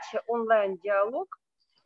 [0.00, 1.36] передача, онлайн-диалог.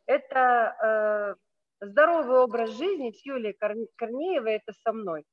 [0.05, 1.35] Это
[1.81, 3.57] э, здоровый образ жизни с Юлией
[3.95, 5.25] Корнеевой, это со мной.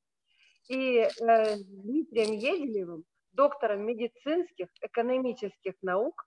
[0.69, 1.09] И э,
[1.57, 6.25] Дмитрием Еделевым, доктором медицинских, экономических наук,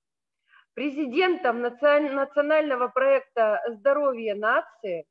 [0.74, 5.06] президентом национального проекта «Здоровье нации»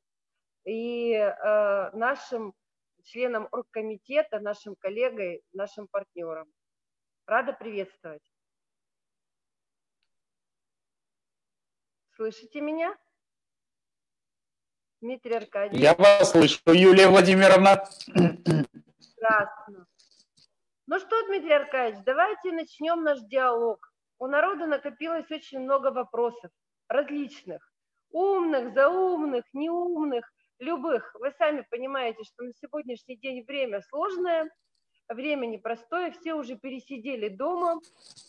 [0.64, 2.54] и э, нашим
[3.02, 6.46] членом оргкомитета, нашим коллегой, нашим партнером.
[7.26, 8.22] Рада приветствовать.
[12.16, 12.96] Слышите меня?
[15.02, 15.82] Дмитрий Аркадьевич.
[15.82, 17.84] Я вас слышу, Юлия Владимировна.
[18.06, 19.86] Прекрасно.
[20.86, 23.92] Ну что, Дмитрий Аркадьевич, давайте начнем наш диалог.
[24.18, 26.50] У народа накопилось очень много вопросов,
[26.88, 27.70] различных.
[28.12, 31.14] Умных, заумных, неумных, любых.
[31.20, 34.50] Вы сами понимаете, что на сегодняшний день время сложное,
[35.10, 37.78] время непростое, все уже пересидели дома,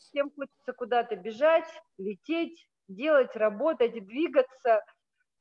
[0.09, 4.83] всем хочется куда-то бежать, лететь, делать, работать, двигаться.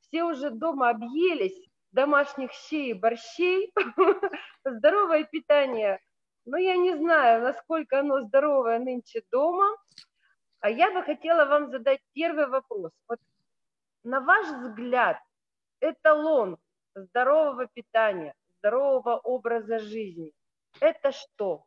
[0.01, 1.59] Все уже дома объелись
[1.91, 3.73] домашних щей и борщей.
[4.65, 5.99] Здоровое питание.
[6.45, 9.75] Но я не знаю, насколько оно здоровое нынче дома.
[10.59, 12.91] А я бы хотела вам задать первый вопрос.
[13.07, 13.19] Вот
[14.03, 15.17] на ваш взгляд,
[15.81, 16.57] эталон
[16.95, 20.31] здорового питания, здорового образа жизни–
[20.79, 21.65] это что?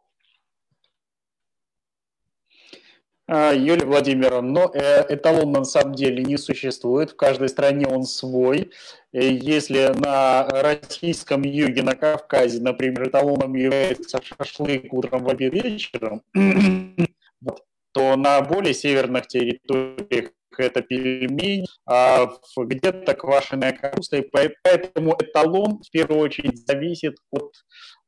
[3.19, 8.02] А, Юлия Владимировна, но э, эталон на самом деле не существует, в каждой стране он
[8.02, 8.72] свой.
[9.12, 16.22] Если на российском юге, на Кавказе, например, эталоном является шашлык утром, в обед, вечером,
[17.92, 24.28] то на более северных территориях это пельмень, а где-то квашеная капуста, и
[24.62, 27.52] поэтому эталон в первую очередь зависит от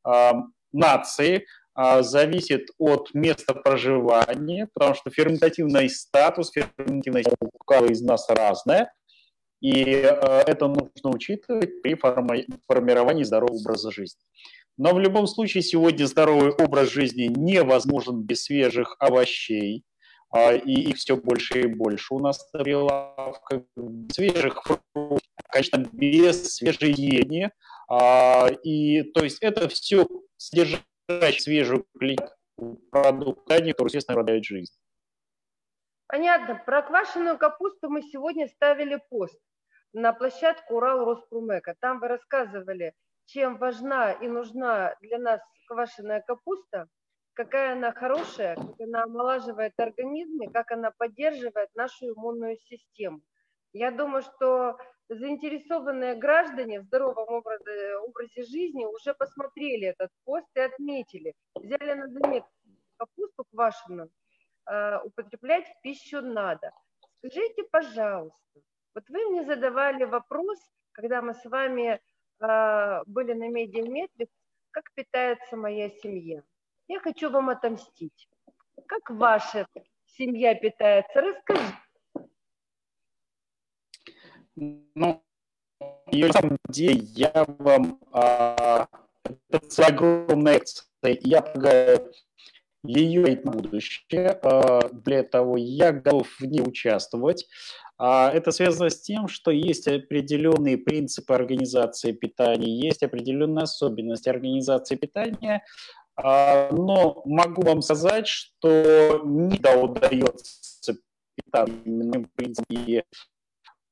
[0.03, 0.33] а,
[0.73, 1.39] нации, а,
[1.75, 8.93] зависит от места проживания, потому что ферментативный статус, ферментативность у каждого из нас разная,
[9.63, 11.95] и а, это нужно учитывать при
[12.67, 14.19] формировании здорового образа жизни.
[14.77, 19.85] Но в любом случае сегодня здоровый образ жизни невозможен без свежих овощей,
[20.31, 23.63] а, и их все больше и больше у нас на прилавках,
[24.11, 25.19] свежих фруктов,
[25.49, 27.53] конечно, без свежеедения,
[28.63, 30.07] и то есть это все
[30.37, 32.33] содержание свежую клетку
[32.91, 34.73] продукта, который, естественно, продает жизнь.
[36.07, 36.61] Понятно.
[36.65, 39.39] Про квашеную капусту мы сегодня ставили пост
[39.93, 41.75] на площадку Урал Роспромека.
[41.79, 42.93] Там вы рассказывали,
[43.25, 46.87] чем важна и нужна для нас квашеная капуста,
[47.33, 53.21] какая она хорошая, как она омолаживает организм и как она поддерживает нашу иммунную систему.
[53.71, 54.77] Я думаю, что
[55.09, 62.07] заинтересованные граждане в здоровом образе, образе жизни уже посмотрели этот пост и отметили, взяли на
[62.07, 62.51] заметку
[62.97, 64.09] капусту квашеную,
[64.65, 66.71] э, употреблять в пищу надо.
[67.17, 68.37] Скажите, пожалуйста,
[68.95, 70.59] вот вы мне задавали вопрос,
[70.91, 71.99] когда мы с вами
[72.39, 74.27] э, были на медиаметре,
[74.71, 76.43] как питается моя семья.
[76.87, 78.29] Я хочу вам отомстить.
[78.87, 79.67] Как ваша
[80.05, 81.21] семья питается?
[81.21, 81.82] Расскажите.
[84.55, 85.23] Ну,
[86.11, 88.87] и на самом деле я вам а,
[89.49, 92.11] это огромная лекция, я предлагаю
[92.83, 94.39] ее на будущее.
[94.43, 97.47] А, для этого я готов в ней участвовать.
[97.97, 104.95] А, это связано с тем, что есть определенные принципы организации питания, есть определенные особенности организации
[104.95, 105.63] питания,
[106.15, 110.95] а, но могу вам сказать, что не удается
[111.35, 113.05] питаться именно принципе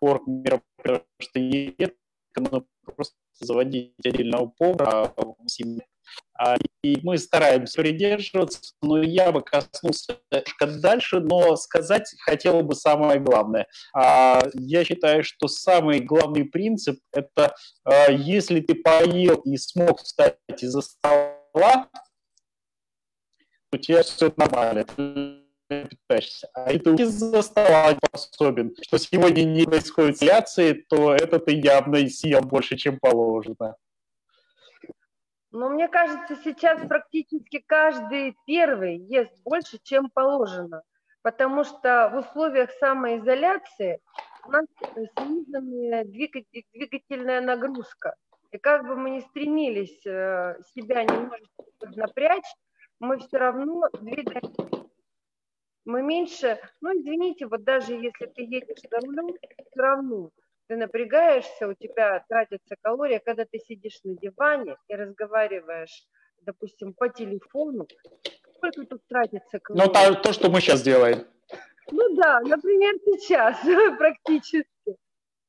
[0.01, 1.93] порт мероприятия, что есть,
[2.35, 5.13] ну, просто заводить отдельного повара
[6.37, 12.73] а, и мы стараемся придерживаться, но я бы коснулся немножко дальше, но сказать хотел бы
[12.75, 13.67] самое главное.
[13.93, 20.37] А, я считаю, что самый главный принцип– это а, если ты поел и смог встать
[20.57, 21.89] из-за стола,
[23.71, 24.85] у тебя все нормально
[25.89, 26.47] питаешься.
[26.53, 32.41] А это из-за стола способен, что сегодня не происходит инфляции, то это ты явно съел
[32.41, 33.75] больше, чем положено.
[35.51, 40.81] Но мне кажется, сейчас практически каждый первый ест больше, чем положено,
[41.21, 43.99] потому что в условиях самоизоляции
[44.45, 44.65] у нас
[45.17, 48.15] сниженная двигательная нагрузка.
[48.51, 51.63] И как бы мы ни стремились э, себя немножечко
[51.95, 52.55] напрячь,
[52.99, 54.90] мы все равно двигаемся
[55.85, 59.35] мы меньше, ну, извините, вот даже если ты едешь за рулем,
[59.71, 60.31] все равно
[60.67, 66.05] ты напрягаешься, у тебя тратится калория, когда ты сидишь на диване и разговариваешь,
[66.41, 67.87] допустим, по телефону,
[68.55, 69.87] сколько тут тратится калорий?
[69.87, 71.25] Ну, то, то, что мы сейчас делаем.
[71.91, 73.57] Ну да, например, сейчас
[73.97, 74.95] практически.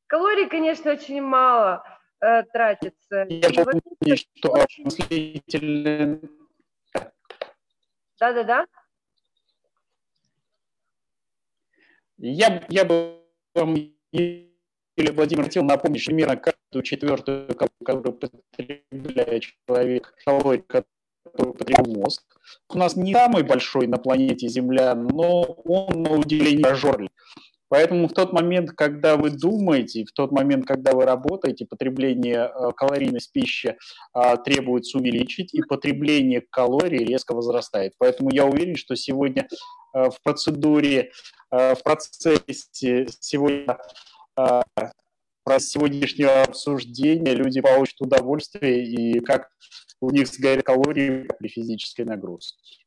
[0.07, 1.85] Калорий, конечно, очень мало
[2.21, 3.27] э, тратится.
[3.29, 6.21] Я И вот помню, что мыслители...
[8.19, 8.67] Да-да-да.
[12.25, 13.17] Я, я бы
[13.53, 13.75] вам,
[14.13, 17.49] или Владимир, хотел напомнить примерно каждую четвертую,
[17.85, 20.87] которую потребляет человек, калорий, который
[21.53, 22.23] потребляет мозг.
[22.69, 27.11] У нас не самый большой на планете Земля, но он на удивление прожорлив.
[27.69, 32.71] Поэтому в тот момент, когда вы думаете, в тот момент, когда вы работаете, потребление э,
[32.77, 33.79] калорийность пищи
[34.13, 37.95] а, требуется увеличить, и потребление калорий резко возрастает.
[37.97, 39.49] Поэтому я уверен, что сегодня
[39.93, 41.13] в процедуре,
[41.51, 43.79] э, в процессе сегодня
[45.45, 49.51] про сегодняшнего обсуждения люди получат удовольствие и как
[50.01, 52.83] у них сгорят калории при физической нагрузке.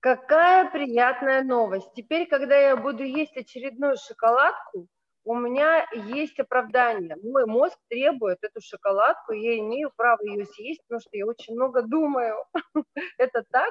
[0.00, 1.90] Какая приятная новость.
[1.94, 4.88] Теперь, когда я буду есть очередную шоколадку,
[5.24, 7.16] у меня есть оправдание.
[7.22, 11.82] Мой мозг требует эту шоколадку, я имею право ее съесть, потому что я очень много
[11.82, 12.36] думаю.
[13.18, 13.70] Это так?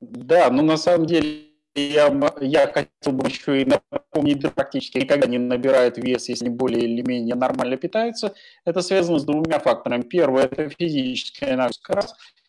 [0.00, 5.38] Да, но на самом деле я, я хотел бы еще и напомнить, практически никогда не
[5.38, 8.34] набирает вес, если более или менее нормально питаются.
[8.64, 10.02] Это связано с двумя факторами.
[10.02, 12.00] Первое– это физическая нагрузка,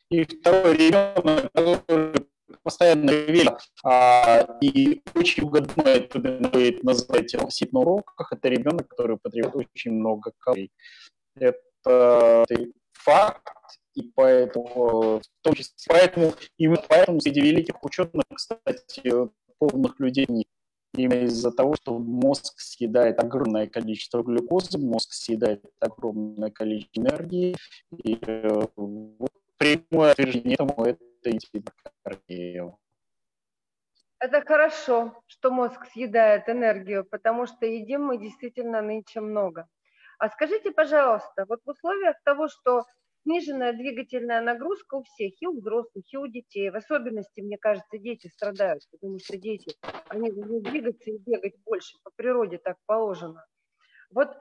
[0.10, 2.26] и второй ребенок, который
[2.64, 9.18] постоянно верит а, и очень много думает, вы называете сидит на уроках, это ребенок, который
[9.18, 10.72] потребует очень много калорий.
[11.36, 12.46] Это
[12.94, 20.26] факт, и поэтому, в том числе, поэтому, именно поэтому среди великих ученых, кстати, полных людей
[20.28, 20.48] нет.
[20.96, 27.56] Именно из-за того, что мозг съедает огромное количество глюкозы, мозг съедает огромное количество энергии,
[28.04, 28.68] и э,
[29.58, 32.76] прямое отвержение этому– это интеллектуальное.
[34.20, 39.68] Это хорошо, что мозг съедает энергию, потому что едим мы действительно нынче много.
[40.18, 42.84] А скажите, пожалуйста, вот в условиях того, что
[43.30, 48.00] сниженная двигательная нагрузка у всех, и у взрослых, и у детей, в особенности, мне кажется,
[48.00, 49.76] дети страдают, потому что дети,
[50.08, 53.46] они должны двигаться и бегать больше, по природе так положено.
[54.10, 54.36] Вот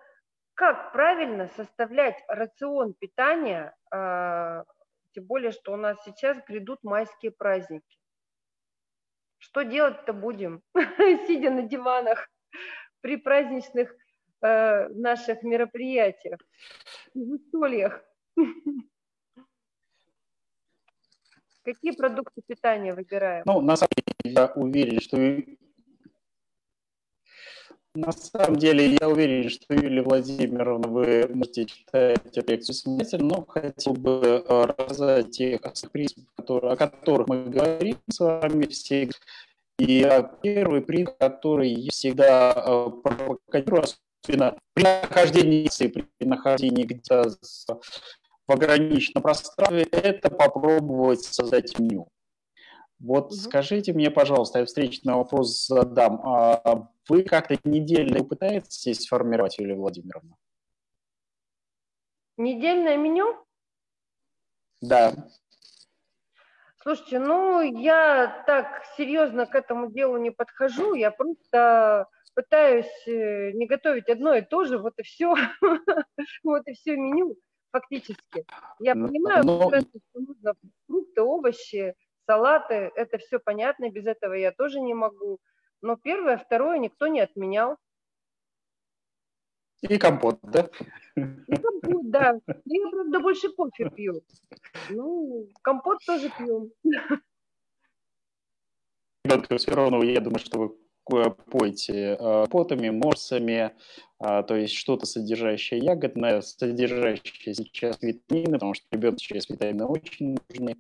[0.55, 4.65] как правильно составлять рацион питания а,
[5.13, 7.99] тем более, что у нас сейчас грядут майские праздники.
[9.37, 10.63] Что делать-то будем,
[11.27, 12.29] сидя на диванах
[13.03, 13.95] при праздничных
[14.43, 16.41] э, наших мероприятиях,
[17.15, 18.03] застольях?
[21.65, 23.43] Какие продукты питания выбираем?
[23.47, 23.91] Ну, на самом
[24.25, 25.17] деле, я уверен, что
[27.95, 33.45] на самом деле, я уверен, что Юлия Владимировна, вы можете читать эту лекцию самостоятельно, но
[33.45, 39.11] хотел бы э, рассказать тех принципов, которые, о которых мы говорим с вами все.
[39.81, 40.07] И
[40.43, 47.31] первый принцип, который я всегда э, пропагандирую, особенно при нахождении, при нахождении где-то
[48.49, 52.09] в ограниченном пространстве, это попробовать создать меню.
[52.99, 53.37] Вот mm-hmm.
[53.37, 56.21] скажите мне, пожалуйста, я встречный вопрос задам.
[56.25, 60.35] А вы как-то недельно пытаетесь сформировать, Юлия Владимировна?
[62.39, 63.37] Недельное меню?
[64.81, 65.13] Да.
[66.83, 73.67] Слушайте, ну я так серьезно к этому делу не подхожу, я просто пытаюсь э, не
[73.67, 75.35] готовить одно и то же, вот и все,
[76.45, 77.37] вот и все меню
[77.81, 78.45] фактически.
[78.79, 79.69] Я ну, понимаю, Но...
[79.69, 80.55] что нужно
[80.87, 81.95] фрукты, овощи,
[82.27, 85.39] салаты, это все понятно, без этого я тоже не могу.
[85.81, 87.77] Но первое, второе никто не отменял.
[89.81, 90.69] И компот, да?
[91.15, 92.41] И компот, да.
[92.65, 94.23] Я, правда, больше кофе пью.
[94.91, 96.73] Ну, компот тоже пью.
[99.25, 100.77] Ребенка все равно, я думаю, что вы
[101.51, 103.73] пойте э, потами, морсами,
[104.21, 110.37] а, то есть что-то содержащее ягодное, содержащее сейчас витамины, потому что ребенку сейчас витамины очень
[110.49, 110.77] нужны.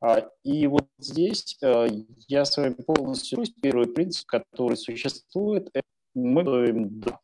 [0.00, 1.86] А, и вот здесь э,
[2.28, 7.18] я с вами полностью первый принцип, который существует, это мы говорим «да».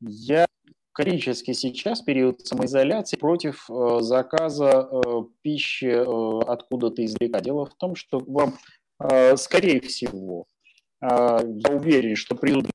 [0.00, 0.46] Я
[0.92, 4.88] категорически сейчас период самоизоляции против э, заказа
[5.42, 5.84] пищи
[6.50, 7.40] откуда-то издалека.
[7.40, 8.54] Дело в том, что вам
[9.36, 10.46] скорее всего,
[11.00, 12.66] а, я уверен, что придут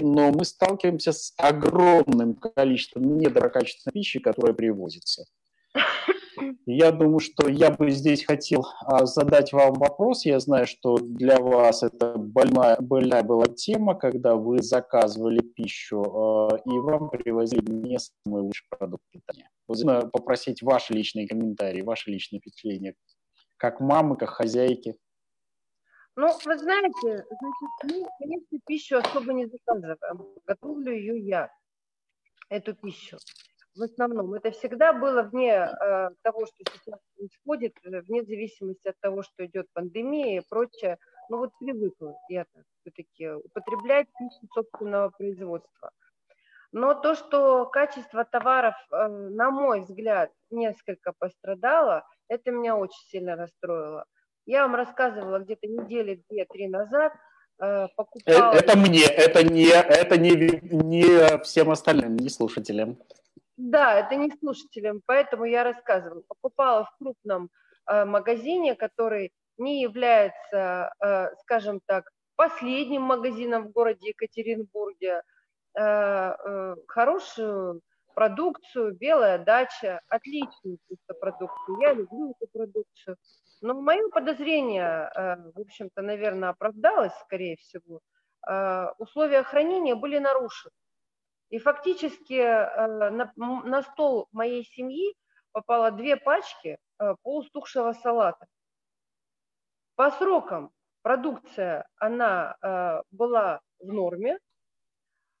[0.00, 5.24] но мы сталкиваемся с огромным количеством недоброкачественной пищи, которая привозится.
[6.66, 10.26] Я думаю, что я бы здесь хотел а, задать вам вопрос.
[10.26, 16.02] Я знаю, что для вас это больная, больная была тема, когда вы заказывали пищу,
[16.66, 19.48] и вам привозили не самый лучший продукт питания.
[20.12, 22.94] Попросить ваши личные комментарии, ваши личные впечатления,
[23.56, 24.96] как мамы, как хозяйки.
[26.20, 30.26] Ну, вы знаете, значит, мы, конечно, пищу особо не заказываем.
[30.48, 31.48] Готовлю ее я,
[32.48, 33.18] эту пищу.
[33.76, 38.98] В основном это всегда было вне э, того, что сейчас происходит, э, вне зависимости от
[38.98, 40.98] того, что идет пандемия и прочее.
[41.28, 42.46] Ну вот привыкла я
[42.80, 45.92] все-таки употреблять пищу собственного производства.
[46.72, 53.36] Но то, что качество товаров, э, на мой взгляд, несколько пострадало, это меня очень сильно
[53.36, 54.04] расстроило.
[54.48, 57.12] Я вам рассказывала где-то недели две-три назад,
[57.60, 58.54] э, покупала...
[58.54, 62.98] Это мне, это не, это не, не всем остальным, не слушателям.
[63.56, 66.22] Да, это не слушателям, поэтому я рассказывала.
[66.26, 67.50] Покупала в крупном
[67.86, 70.92] э, магазине, который не является,
[71.40, 75.22] скажем так, последним магазином в городе Екатеринбурге,
[75.78, 77.82] Э, э, хорошую
[78.14, 80.78] продукцию, белая дача, отличную
[81.20, 81.80] продукцию.
[81.80, 83.16] Я люблю эту продукцию.
[83.60, 88.00] Но мое подозрение, э, в общем-то, наверное, оправдалось, скорее всего.
[88.98, 90.72] Условия хранения были нарушены.
[91.50, 95.14] И фактически на, на стол моей семьи
[95.52, 96.78] попало две пачки
[97.22, 98.46] полустухшего салата.
[99.96, 100.70] По срокам
[101.02, 102.56] продукция, она
[103.10, 104.38] была в норме,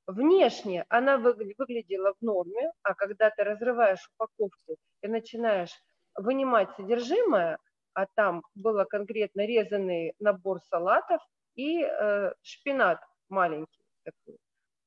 [0.08, 5.82] Внешне она выглядела в норме, а когда ты разрываешь упаковку и начинаешь
[6.14, 7.58] вынимать содержимое,
[7.94, 11.20] а там было конкретно резанный набор салатов
[11.54, 14.38] и э, шпинат маленький такой.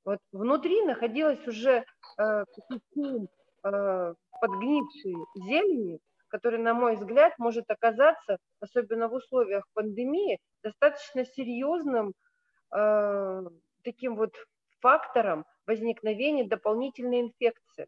[0.03, 1.85] Вот внутри находилась уже
[2.17, 2.45] э,
[2.93, 3.27] кум
[3.63, 12.13] э, подгнившей зелени, который, на мой взгляд, может оказаться, особенно в условиях пандемии, достаточно серьезным
[12.73, 13.41] э,
[13.83, 14.33] таким вот
[14.79, 17.87] фактором возникновения дополнительной инфекции.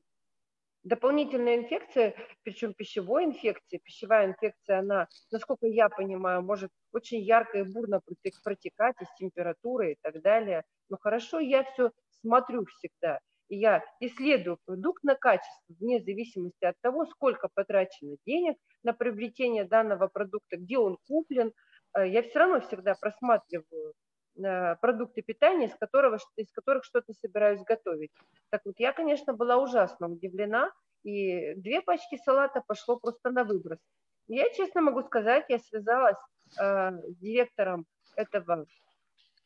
[0.84, 2.14] Дополнительная инфекция,
[2.44, 8.02] причем пищевой инфекции, пищевая инфекция, она, насколько я понимаю, может очень ярко и бурно
[8.44, 10.64] протекать и с температурой и так далее.
[10.90, 13.20] Но хорошо, я все смотрю всегда.
[13.48, 19.64] И я исследую продукт на качество, вне зависимости от того, сколько потрачено денег на приобретение
[19.64, 21.54] данного продукта, где он куплен.
[21.96, 23.94] Э, я все равно всегда просматриваю
[24.36, 28.12] продукты питания, из, которого, из которых что-то собираюсь готовить.
[28.50, 30.72] Так вот, я, конечно, была ужасно удивлена,
[31.04, 33.80] и две пачки салата пошло просто на выброс.
[34.28, 36.18] Я честно могу сказать, я связалась
[36.60, 37.86] э, с директором
[38.16, 38.66] этого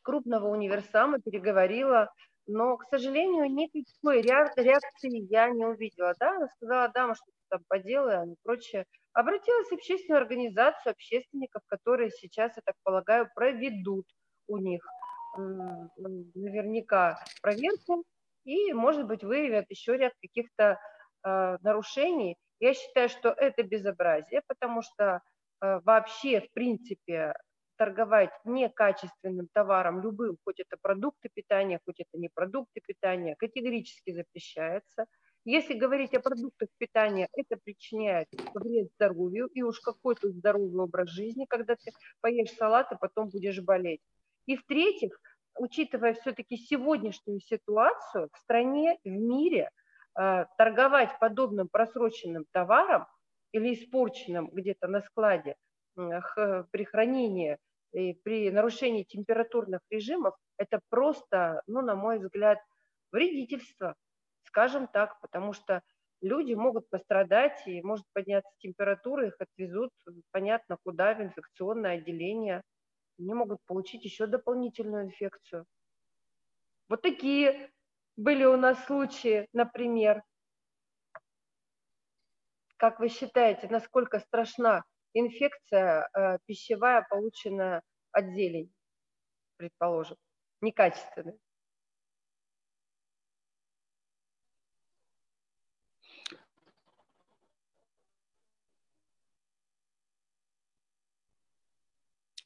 [0.02, 2.10] крупного универсама, переговорила,
[2.46, 6.14] но, к сожалению, никакой реакции я не увидела.
[6.18, 8.86] Да, она сказала, да, мы что-то там поделаем и прочее.
[9.12, 14.06] Обратилась в общественную организацию общественников, которые сейчас, я так полагаю, проведут
[14.48, 14.82] у них
[15.36, 18.04] наверняка проверку
[18.44, 20.78] и, может быть, выявят еще ряд каких-то
[21.24, 22.36] э, нарушений.
[22.60, 25.20] Я считаю, что это безобразие, потому что
[25.60, 27.34] э, вообще, в принципе,
[27.76, 35.06] торговать некачественным товаром любым, хоть это продукты питания, хоть это не продукты питания, категорически запрещается.
[35.44, 41.10] Если говорить о продуктах питания, это причиняет вред здоровью, и уж какой тут здоровый образ
[41.10, 44.00] жизни, когда ты поешь салат, и потом будешь болеть.
[44.48, 45.12] И в-третьих,
[45.58, 49.68] учитывая все-таки сегодняшнюю ситуацию в стране, в мире,
[50.18, 53.06] э, торговать подобным просроченным товаром
[53.52, 55.54] или испорченным где-то на складе
[55.94, 57.58] при хранении
[57.92, 62.58] и при нарушении температурных режимов, это просто, ну, на мой взгляд,
[63.12, 63.96] вредительство,
[64.44, 65.82] скажем так, потому что
[66.22, 69.90] люди могут пострадать и может подняться температура, их отвезут,
[70.30, 72.62] понятно, куда, в инфекционное отделение–
[73.18, 75.66] они могут получить еще дополнительную инфекцию.
[76.88, 77.70] Вот такие
[78.16, 80.22] были у нас случаи, например.
[82.76, 87.82] Как вы считаете, насколько страшна инфекция э, пищевая, полученная
[88.12, 88.72] от зелень,
[89.56, 90.16] предположим,
[90.60, 91.38] некачественная?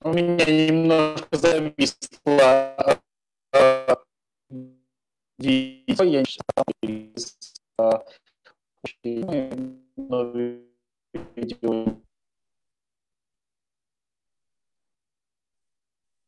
[0.04, 2.96] У меня немножко зависло э,
[3.52, 3.96] я.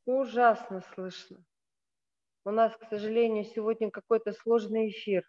[0.06, 1.44] Ужасно слышно.
[2.44, 5.24] У нас, к сожалению, сегодня какой-то сложный эфир.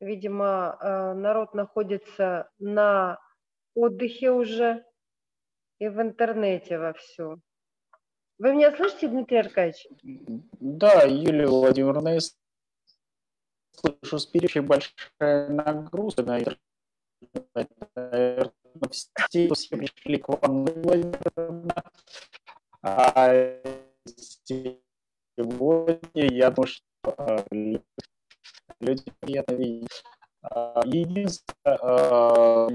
[0.00, 3.18] Видимо, э, народ находится на
[3.74, 4.84] отдыхе уже
[5.82, 7.38] и в интернете во все.
[8.38, 9.88] Вы меня слышите, Дмитрий Аркадьевич?
[10.60, 12.20] Да, Юлия Владимировна, я
[13.72, 16.60] слышу, спиричи большая нагрузка на интернет.
[19.28, 20.66] Все пришли к вам,
[22.82, 23.34] А
[25.36, 27.44] сегодня я думаю, что
[28.80, 30.04] люди приятно видеть.
[30.84, 32.68] Единственное,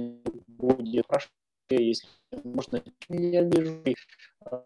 [0.48, 1.30] будет хорошо,
[1.76, 2.08] если
[2.44, 3.84] можно, я вижу,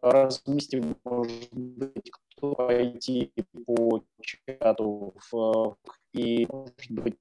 [0.01, 3.31] разместить, может быть, кто пойти
[3.65, 5.77] по чату в,
[6.13, 7.17] и, может быть,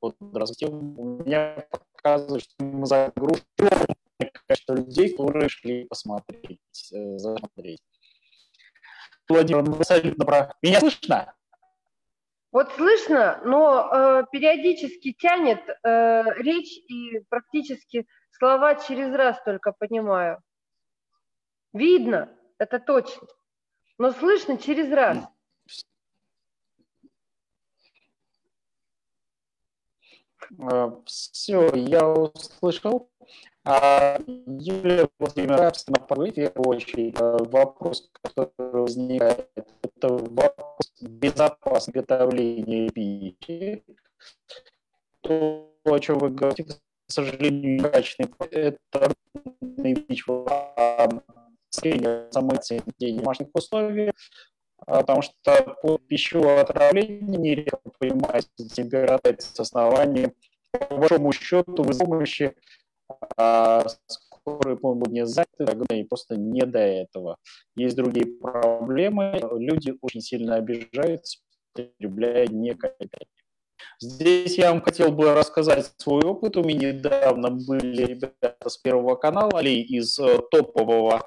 [0.00, 0.98] под разместим.
[0.98, 3.96] У меня показывает, что мы загружаем
[4.46, 7.82] количество людей, которые шли посмотреть, э, засмотреть.
[9.28, 10.52] Владимир, ну, абсолютно прав.
[10.62, 11.34] Меня слышно?
[12.52, 20.40] Вот слышно, но э, периодически тянет э, речь и практически слова через раз только понимаю.
[21.72, 23.28] Видно, это точно,
[23.98, 25.18] но слышно через раз.
[30.58, 33.10] Э, Все, я услышал.
[33.68, 39.50] А, Юлия Владимировна, в первую очередь, э, вопрос, который возникает,
[39.82, 43.82] это вопрос безопасности приготовления пищи.
[45.20, 46.76] То, о чем вы говорите, к
[47.08, 49.12] сожалению, некачественный, это
[50.06, 50.32] пища
[52.30, 54.14] самой в домашних условиях,
[54.86, 60.34] а, потому что по пищевому отравлению нередко понимается температура с основанием,
[60.70, 62.54] по большому счету, в помощи
[63.36, 67.36] а скорые будут не заняты, тогда и просто не до этого.
[67.74, 71.40] Есть другие проблемы, люди очень сильно обижаются,
[71.72, 73.26] потребляя некачественные.
[73.98, 76.56] Здесь я вам хотел бы рассказать свой опыт.
[76.56, 81.26] У меня недавно были ребята с Первого канала из э, топового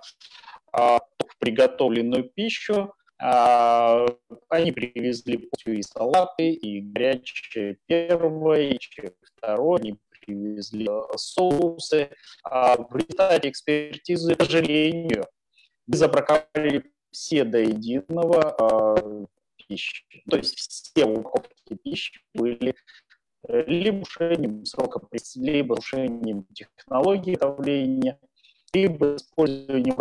[0.72, 1.00] а,
[1.40, 2.94] приготовленную пищу.
[3.22, 4.06] А,
[4.50, 8.80] они привезли и салаты, и горячее первое, и
[9.38, 9.80] второе.
[9.80, 9.98] Они
[10.30, 12.10] привезли соусы.
[12.44, 15.26] А в результате экспертизы, к сожалению,
[15.88, 19.26] мы забраковали все до единого а,
[19.68, 20.06] пищи.
[20.30, 22.76] То есть все упаковки пищи были
[23.48, 25.02] э, либо нарушением срока,
[25.36, 28.20] либо нарушением технологии давления,
[28.74, 29.96] либо использованием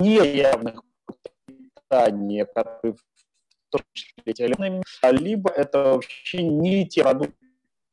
[0.00, 0.82] неявных
[1.46, 4.32] питания, которые в том числе
[5.12, 7.43] либо это вообще не те продукты,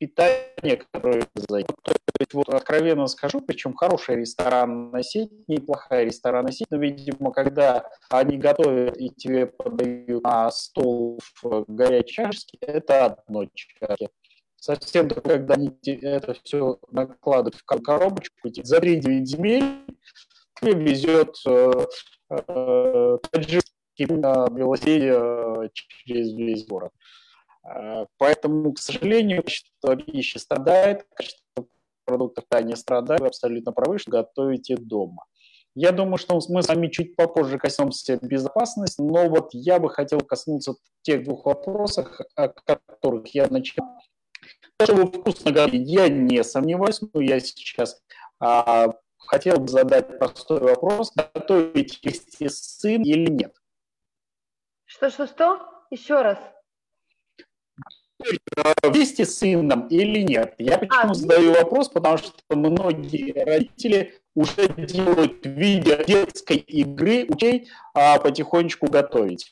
[0.02, 1.76] питание, которое зайдет.
[1.84, 7.86] То есть, вот откровенно скажу, причем хорошая ресторанная сеть, неплохая ресторанная сеть, но, видимо, когда
[8.10, 14.10] они готовят и тебе подают на стол в горячей чашке, это одно чашки.
[14.56, 19.64] Совсем когда они это все накладывают в коробочку, за 3-9 земель
[20.60, 21.72] тебе везет э,
[22.30, 26.92] э, таджикский на велосипеде э, через весь город.
[27.63, 31.67] Э, поэтому, к сожалению, качество пищи страдает, качество
[32.06, 33.21] продуктов не страдает.
[33.21, 35.26] Вы абсолютно правы, что готовите дома.
[35.74, 40.19] Я думаю, что мы с вами чуть попозже коснемся безопасности, но вот я бы хотел
[40.19, 43.86] коснуться тех двух вопросов, о которых я начал.
[44.78, 48.02] То, что вы вкусно готовите, я не сомневаюсь, но я сейчас
[48.39, 51.13] а, хотел бы задать простой вопрос.
[51.15, 53.56] Готовите вместе с сыном или нет?
[54.86, 55.86] Что-что-что?
[55.89, 56.38] Еще раз
[58.84, 60.55] вместе с сыном или нет?
[60.57, 67.69] Я почему а, задаю вопрос, потому что многие родители уже делают видео детской игры учей
[67.93, 69.51] а, потихонечку готовить.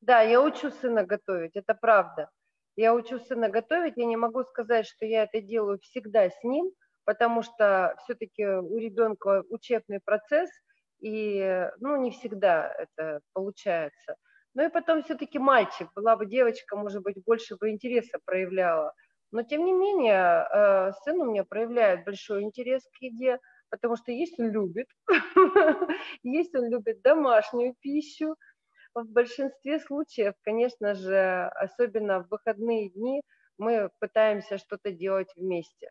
[0.00, 2.30] Да, я учу сына готовить, это правда.
[2.76, 6.70] Я учу сына готовить, я не могу сказать, что я это делаю всегда с ним,
[7.04, 10.50] потому что все-таки у ребенка учебный процесс,
[11.00, 14.16] и ну, не всегда это получается–
[14.54, 18.94] ну и потом все-таки мальчик, была бы девочка, может быть, больше бы интереса проявляла.
[19.32, 23.38] Но тем не менее, э, сын у меня проявляет большой интерес к еде,
[23.70, 24.88] потому что есть он любит,
[26.24, 28.34] есть он любит домашнюю пищу.
[28.92, 33.22] В большинстве случаев, конечно же, особенно в выходные дни,
[33.56, 35.90] мы пытаемся что-то делать вместе.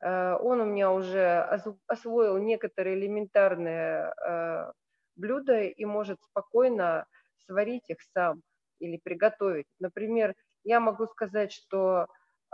[0.00, 1.40] Э, он у меня уже
[1.86, 4.72] освоил некоторые элементарные э,
[5.14, 7.06] блюда и может спокойно
[7.46, 8.42] сварить их сам
[8.78, 9.66] или приготовить.
[9.78, 12.06] Например, я могу сказать, что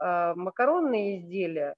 [0.02, 1.74] э, макаронные изделия,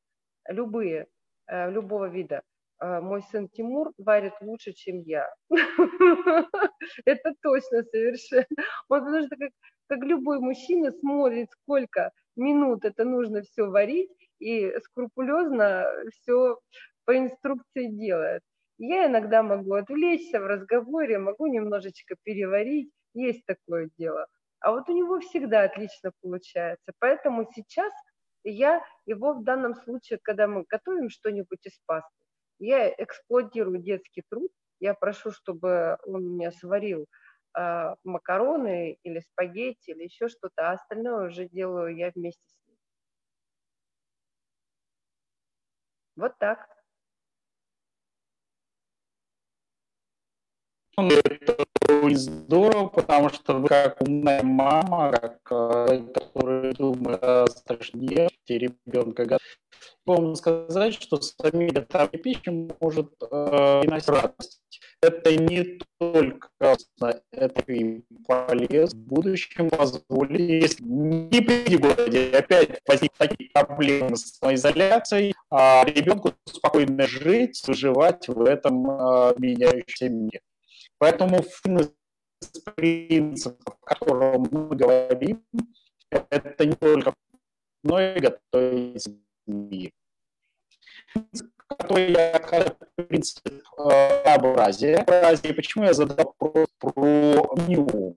[0.49, 1.07] любые,
[1.47, 2.43] э, любого вида,
[2.81, 5.33] э, мой сын Тимур варит лучше, чем я.
[7.05, 8.47] Это точно совершенно.
[8.89, 9.51] Он потому что как,
[9.89, 16.59] как любой мужчина смотрит, сколько минут это нужно все варить, и скрупулезно все
[17.05, 18.43] по инструкции делает.
[18.79, 24.27] Я иногда могу отвлечься в разговоре, могу немножечко переварить, есть такое дело.
[24.61, 26.93] А вот у него всегда отлично получается.
[26.99, 27.93] Поэтому сейчас
[28.45, 32.25] я его в данном случае, когда мы готовим что-нибудь из пасты,
[32.59, 37.07] я эксплуатирую детский труд, я прошу, чтобы он мне сварил
[37.59, 42.77] э, макароны или спагетти или еще что-то, а остальное уже делаю я вместе с ним.
[46.17, 46.69] Вот так.
[50.97, 51.65] Это
[52.15, 59.39] здорово, потому что вы как умная мама, как, э, которая думает о страшне ребенка,
[60.07, 64.61] вам сказать, что сами готовые пищи может э, приносить радость.
[65.03, 66.49] Это не только
[67.33, 74.39] это и полезно в будущем позволит, если не при городе опять возникнут такие проблемы с
[74.39, 80.41] самоизоляцией, а ребенку спокойно жить, выживать в этом э, меняющемся мире.
[80.99, 81.43] Поэтому
[82.75, 85.45] принцип, о котором мы говорим,
[86.11, 87.15] это не только
[87.83, 89.09] но и готовить
[89.47, 89.91] мир.
[91.69, 94.99] Который я принцип разнообразия.
[94.99, 95.55] Разнообразие.
[95.55, 98.17] Почему я задал вопрос про меню?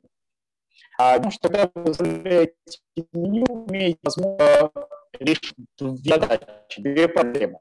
[0.97, 2.55] А, потому что когда вы заявляете
[3.13, 4.73] меню, имеете возможность
[5.19, 7.59] решить две задачи, две проблемы.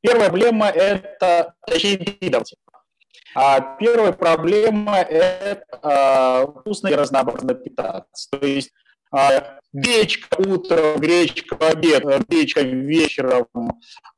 [0.00, 2.56] Первая проблема– это, точнее, давайте,
[3.34, 8.30] а первая проблема– это а, вкусно и разнообразно питаться.
[8.30, 8.72] То есть
[9.10, 13.46] а, гречка утром, гречка обед, гречка вечером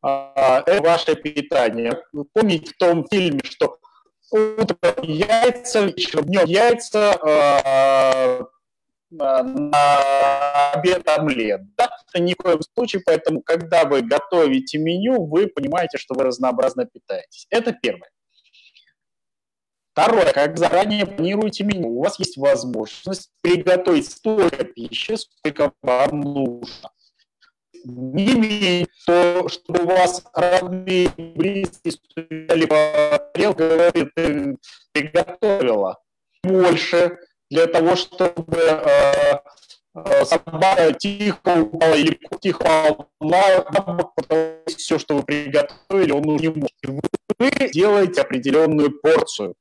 [0.02, 2.00] а,– это ваше питание.
[2.32, 3.78] Помните в том фильме, что
[4.30, 7.18] утром яйца, вечером днем яйца,
[9.10, 11.62] на обед омлет.
[11.76, 11.90] Да?
[12.14, 17.46] Ни в коем случае, поэтому, когда вы готовите меню, вы понимаете, что вы разнообразно питаетесь.
[17.50, 18.10] Это первое.
[19.98, 26.90] Второе, как заранее планируете меню, у вас есть возможность приготовить столько пищи, сколько вам нужно.
[27.84, 34.60] Не менее, то, чтобы у вас родные близкие стояли по тарелке, говорит,
[34.92, 35.98] приготовила
[36.44, 37.18] больше
[37.50, 39.38] для того, чтобы э,
[39.96, 44.12] э, собака тихо упала или тихо упала
[44.68, 47.10] все, что вы приготовили, он не может.
[47.36, 49.56] Вы делаете определенную порцию.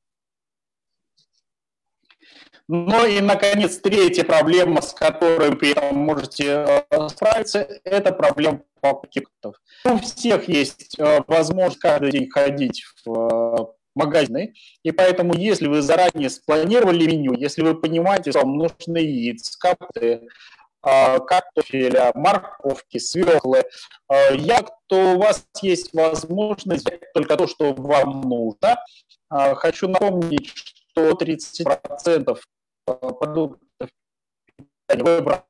[2.69, 9.55] Ну и, наконец, третья проблема, с которой этом можете э, справиться, это проблема пакетов.
[9.85, 14.53] У всех есть э, возможность каждый день ходить в э, магазины,
[14.83, 20.21] и поэтому, если вы заранее спланировали меню, если вы понимаете, что вам нужны яйца, капты,
[20.81, 23.63] картофеля, морковки, свеклы,
[24.31, 28.77] як, то у вас есть возможность взять только то, что вам нужно.
[29.29, 30.53] Хочу напомнить,
[30.91, 32.37] что 30%
[32.95, 33.89] продуктов
[34.89, 35.43] выбрасывается,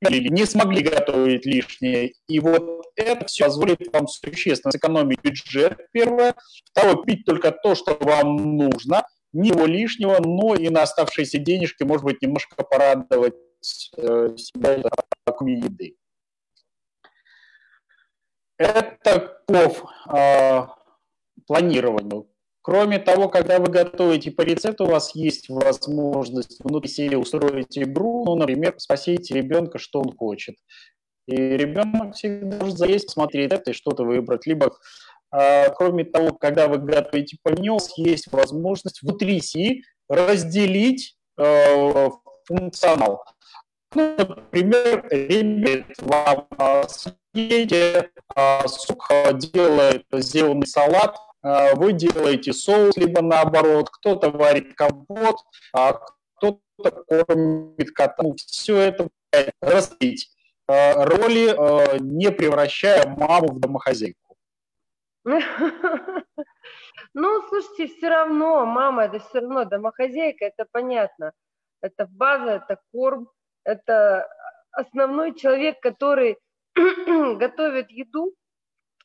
[0.00, 2.12] не смогли готовить лишнее.
[2.28, 6.34] И вот это все позволит вам существенно сэкономить бюджет, первое.
[6.66, 12.04] Второе, пить только то, что вам нужно, ничего лишнего, но и на оставшиеся денежки, может
[12.04, 13.34] быть, немножко порадовать
[13.96, 14.82] э, себя
[15.24, 15.96] кроме еды.
[18.58, 20.66] Это по э,
[21.46, 22.31] планированию.
[22.62, 28.24] Кроме того, когда вы готовите по рецепту, у вас есть возможность внутри себя устроить игру,
[28.24, 30.54] ну, например, спросить ребенка, что он хочет.
[31.26, 34.46] И ребенок всегда может залезть, посмотреть это и что-то выбрать.
[34.46, 34.76] Либо,
[35.32, 42.10] э, кроме того, когда вы готовите по меню, есть возможность внутри си разделить э,
[42.46, 43.24] функционал.
[43.94, 49.08] Ну, например, ребят вам э, съедете, э, сук
[49.52, 55.36] делает сделанный салат– а, вы делаете соус, либо наоборот, кто-то варит компот,
[55.72, 58.22] а кто-то кормит кота.
[58.22, 59.08] Ну, все это
[59.60, 60.30] разбить
[60.68, 64.36] а, роли, а, не превращая маму в домохозяйку.
[67.14, 71.32] Ну, слушайте, все равно, мама, это все равно домохозяйка, это понятно.
[71.82, 73.28] Это база, это корм,
[73.64, 74.26] это
[74.70, 76.38] основной человек, который
[76.74, 78.34] готовит еду,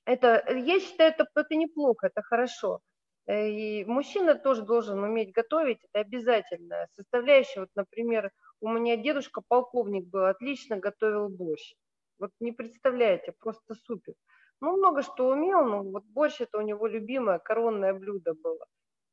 [0.07, 2.79] это, я считаю, это, это неплохо, это хорошо.
[3.27, 7.61] Э, и мужчина тоже должен уметь готовить, это обязательная составляющая.
[7.61, 11.73] Вот, например, у меня дедушка полковник был, отлично готовил борщ.
[12.19, 14.13] Вот не представляете, просто супер.
[14.61, 18.65] Ну, много что умел, но вот борщ это у него любимое коронное блюдо было.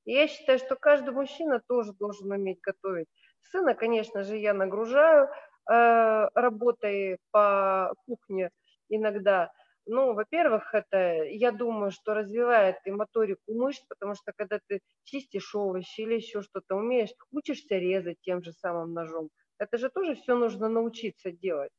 [0.04, 3.09] И я считаю, что каждый мужчина тоже должен уметь готовить.
[3.42, 8.50] Сына, конечно же, я нагружаю э, работой по кухне
[8.88, 9.50] иногда,
[9.87, 15.55] ну, во-первых, это, я думаю, что развивает и моторику мышц, потому что когда ты чистишь
[15.55, 19.31] овощи или еще что-то умеешь, учишься резать тем же самым ножом.
[19.59, 21.73] Это же тоже все нужно научиться делать.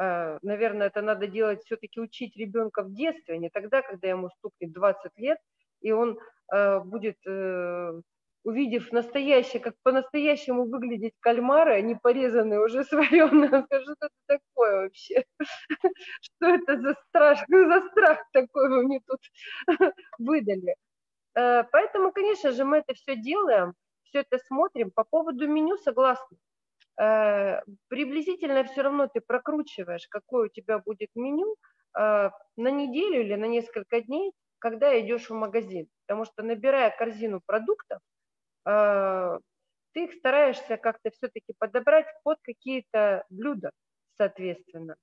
[0.00, 4.30] Э, наверное, это надо делать, все-таки учить ребенка в детстве, а не тогда, когда ему
[4.30, 5.38] стукнет 20 лет,
[5.80, 6.18] и он
[6.52, 8.00] э, будет, э,
[8.44, 14.82] увидев настоящее, как по-настоящему выглядеть кальмары, не порезанные, уже сваренные, он скажет, что это такое
[14.82, 15.24] вообще?
[16.22, 19.20] Что это за страх, за страх такой вы мне тут
[20.18, 20.74] выдали?
[21.34, 23.74] Поэтому, конечно же, мы это все делаем,
[24.04, 24.90] все это смотрим.
[24.90, 26.36] По поводу меню согласна.
[27.00, 31.56] Э, приблизительно все равно ты прокручиваешь, какое у тебя будет меню
[31.98, 35.86] э, на неделю или на несколько дней, когда идешь в магазин.
[36.06, 38.19] Потому что набирая корзину продуктов, э,
[39.92, 43.70] ты их стараешься как-то все-таки подобрать под какие-то блюда,
[44.16, 44.96] соответственно.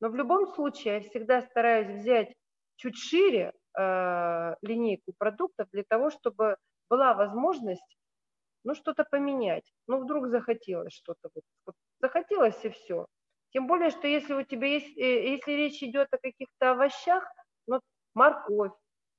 [0.00, 2.32] Но в любом случае я всегда стараюсь взять
[2.76, 6.56] чуть шире э, линейку продуктов для того, чтобы
[6.88, 7.98] была возможность
[8.64, 9.72] ну, что-то поменять.
[9.86, 11.30] Ну, вдруг захотелось что-то.
[11.66, 13.06] Вот, захотелось и все.
[13.50, 17.24] Тем более, что если у тебя есть, э, если речь идет о каких-то овощах,
[17.66, 17.80] ну,
[18.14, 18.72] морковь,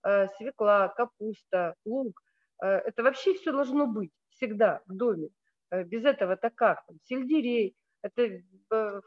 [0.03, 2.21] э, свекла, капуста, лук,
[2.65, 5.29] это вообще все должно быть всегда в доме.
[5.71, 6.85] Э, без этого-то как?
[6.85, 8.41] Там, сельдерей, это
[8.71, 9.01] э,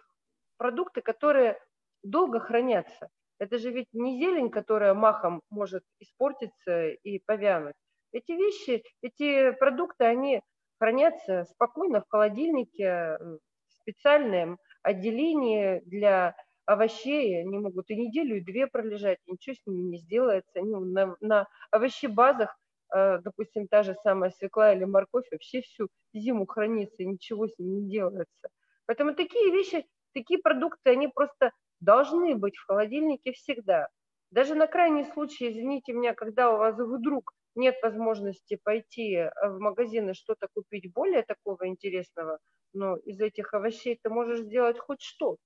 [0.57, 1.59] продукты, которые
[2.03, 3.09] долго хранятся.
[3.39, 7.75] Это же ведь не зелень, которая махом может испортиться и повянуть.
[8.13, 10.43] Эти вещи, эти продукты, они
[10.79, 13.41] хранятся спокойно в холодильнике, в
[13.81, 16.37] специальном отделении для
[16.67, 17.41] овощей.
[17.41, 20.51] Они могут и неделю, и две пролежать, и ничего с ними не сделается.
[20.55, 22.62] Они на, на овощебазах, э,
[22.95, 27.81] допустим, та же самая свекла или морковь, вообще всю зиму хранится, и ничего с ними
[27.81, 28.49] не делается.
[28.87, 33.89] Поэтому такие вещи, такие продукты, они просто должны быть в холодильнике всегда.
[34.31, 39.59] Даже на крайний случай, извините меня, когда у вас вдруг нет возможности пойти э, в
[39.59, 42.39] магазин и что-то купить более такого интересного,
[42.73, 45.37] но из этих овощей ты можешь сделать хоть что.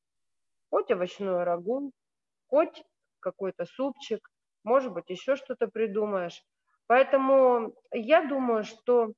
[0.71, 1.93] Хоть овощную рагу,
[2.49, 2.85] хоть
[3.21, 4.29] какой-то супчик,
[4.65, 6.43] может быть, еще что-то придумаешь.
[6.87, 9.13] Поэтому я думаю, что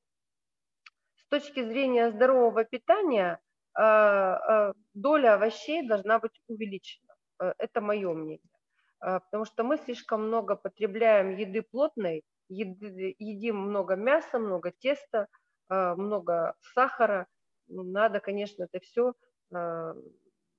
[1.17, 3.41] с точки зрения здорового питания
[3.79, 7.15] э, э, доля овощей должна быть увеличена.
[7.59, 8.51] Это мое мнение.
[8.99, 15.29] Потому что мы слишком много потребляем еды плотной, едим много мяса, много теста,
[15.69, 17.29] много сахара.
[17.69, 19.15] Надо, конечно, это все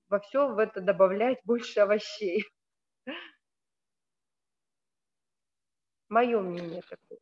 [0.09, 2.43] во все в это добавлять больше овощей.
[6.09, 7.19] Мое мнение такое.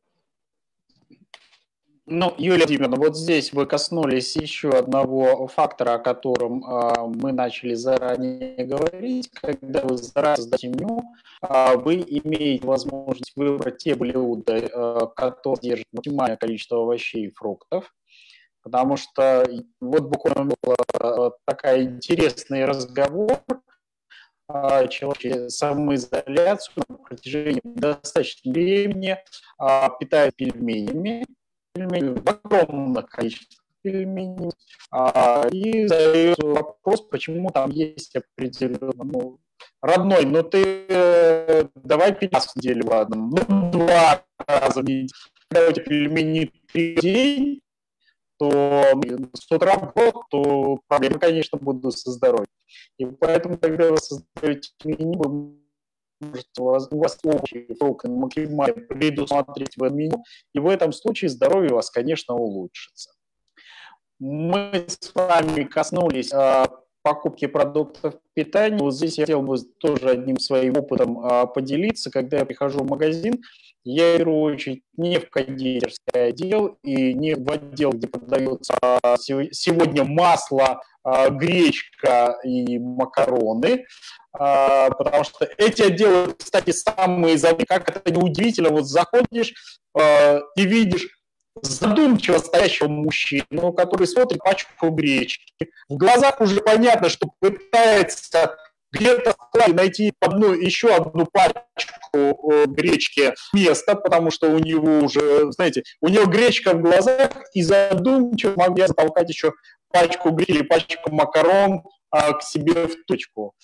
[2.10, 7.74] Ну, Юлия Владимировна, вот здесь вы коснулись еще одного фактора, о котором э, мы начали
[7.74, 9.28] заранее говорить.
[9.34, 11.02] Когда вы заранее создаете меню,
[11.42, 17.94] э, вы имеете возможность выбрать те блюда, э, которые содержат максимальное количество овощей и фруктов.
[18.62, 19.46] Потому что
[19.78, 23.38] вот буквально был такой интересный разговор,
[24.88, 29.18] человек самоизоляцию на протяжении достаточного времени
[30.00, 31.26] питает пельменями,
[31.74, 34.50] пельменей, в огромных количествах пельменей,
[34.90, 39.38] а, и задается вопрос, почему там есть определенно, ну,
[39.80, 45.08] родной, ну ты э, давай пить раз в неделю, ладно, ну два раза в неделю.
[45.50, 47.60] Когда у тебя пельмени три день,
[48.38, 49.00] то
[49.34, 52.46] с утра год, то проблемы, конечно, будут со здоровьем.
[52.98, 55.58] И поэтому, когда вы создаете меню, вы
[56.20, 61.76] можете, у вас общий срок максимально предусмотреть в меню, и в этом случае здоровье у
[61.76, 63.12] вас, конечно, улучшится.
[64.18, 66.68] Мы с вами коснулись а,
[67.08, 68.76] покупки продуктов питания.
[68.76, 72.10] Вот здесь я хотел бы тоже одним своим опытом а, поделиться.
[72.10, 73.42] Когда я прихожу в магазин,
[73.82, 79.16] я в первую очередь не в кондитерский отдел и не в отдел, где продается а,
[79.16, 83.86] сегодня масло, а, гречка и макароны,
[84.32, 89.54] потому что эти отделы, кстати, самые забавные, как это неудивительно, вот заходишь
[89.96, 91.17] и видишь
[91.62, 95.70] задумчиво стоящего мужчину, который смотрит пачку гречки.
[95.88, 98.56] В глазах уже понятно, что пытается
[98.92, 99.34] где-то
[99.68, 106.08] найти одну, еще одну пачку э, гречки место, потому что у него уже, знаете, у
[106.08, 109.52] него гречка в глазах, и задумчиво могу я затолкать еще
[109.90, 113.54] пачку гречки, пачку макарон а, к себе в точку.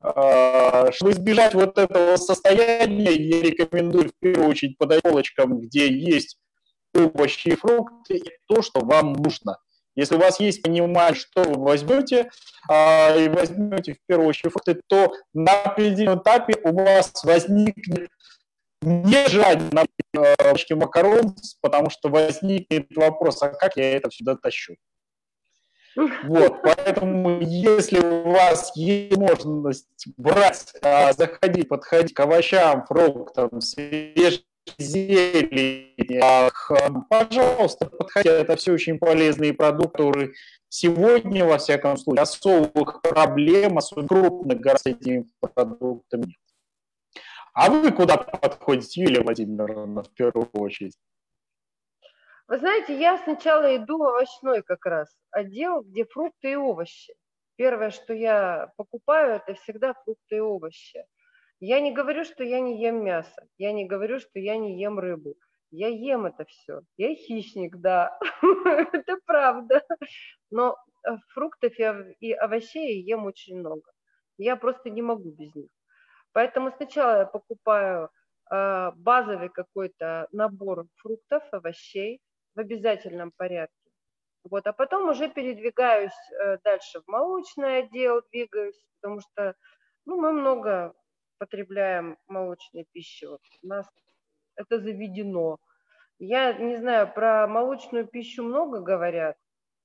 [0.00, 6.38] А, чтобы избежать вот этого состояния, я рекомендую в первую очередь подать полочкам, где есть
[6.94, 9.58] овощи и фрукты, и то, что вам нужно.
[9.96, 12.30] Если у вас есть понимание, что вы возьмете,
[12.68, 18.10] а, и возьмете в первую очередь фрукты, то на определенном этапе у вас возникнет
[18.82, 24.74] не желание на э, макарон, потому что возникнет вопрос, а как я это сюда тащу?
[25.96, 34.44] Вот, поэтому если у вас есть возможность брать, а, заходить, подходить к овощам, фруктам, свежей
[34.78, 36.50] зелени, а,
[37.08, 40.32] пожалуйста, подходите, это все очень полезные продукты, которые
[40.68, 46.36] сегодня, во всяком случае, особых проблем, особенно крупных с этими продуктами нет.
[47.52, 50.98] А вы куда подходите, Юлия Владимировна, в первую очередь?
[52.48, 57.14] Вы знаете, я сначала иду в овощной как раз отдел, где фрукты и овощи.
[57.56, 61.04] Первое, что я покупаю, это всегда фрукты и овощи.
[61.66, 64.98] Я не говорю, что я не ем мясо, я не говорю, что я не ем
[64.98, 65.34] рыбу.
[65.70, 66.82] Я ем это все.
[66.98, 68.18] Я хищник, да,
[68.92, 69.82] это правда.
[70.50, 70.76] Но
[71.08, 71.72] э, фруктов
[72.20, 73.90] и овощей я ем очень много.
[74.36, 75.70] Я просто не могу без них.
[76.32, 78.10] Поэтому сначала я покупаю
[78.50, 82.20] э, базовый какой-то набор фруктов, овощей,
[82.54, 83.90] в обязательном порядке.
[84.50, 89.54] Вот, а потом уже передвигаюсь э, дальше в молочный отдел, двигаюсь, потому что
[90.04, 90.92] ну, мы много
[91.44, 92.86] потребляем молочной.
[93.28, 93.86] Вот у нас
[94.56, 95.58] это заведено.
[96.18, 99.36] Я не знаю, про молочную пищу много говорят,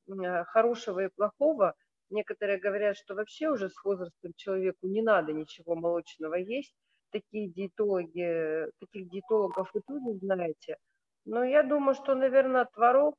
[0.08, 1.76] э, хорошего и плохого.
[2.10, 6.74] Некоторые говорят, что вообще уже с возрастом человеку не надо ничего молочного есть.
[7.12, 10.78] Такие диетологи, таких диетологов вы тоже знаете–
[11.32, 13.16] ну, я думаю, что, наверное, творог,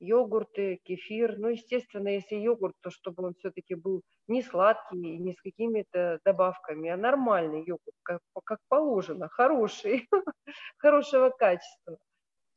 [0.00, 1.38] йогурты, кефир.
[1.38, 6.90] Ну, естественно, если йогурт, то чтобы он все-таки был не сладкий, не с какими-то добавками,
[6.90, 10.08] а нормальный йогурт, как, как положено, хороший,
[10.78, 11.98] хорошего качества.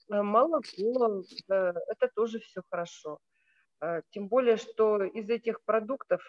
[0.09, 3.19] А молоко, это тоже все хорошо.
[3.79, 6.21] А, тем более, что из этих продуктов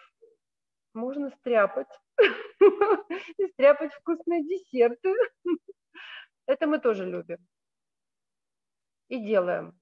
[0.93, 1.87] можно стряпать,
[3.53, 5.13] стряпать вкусные десерты.
[6.45, 7.37] Это мы тоже любим
[9.09, 9.78] и делаем.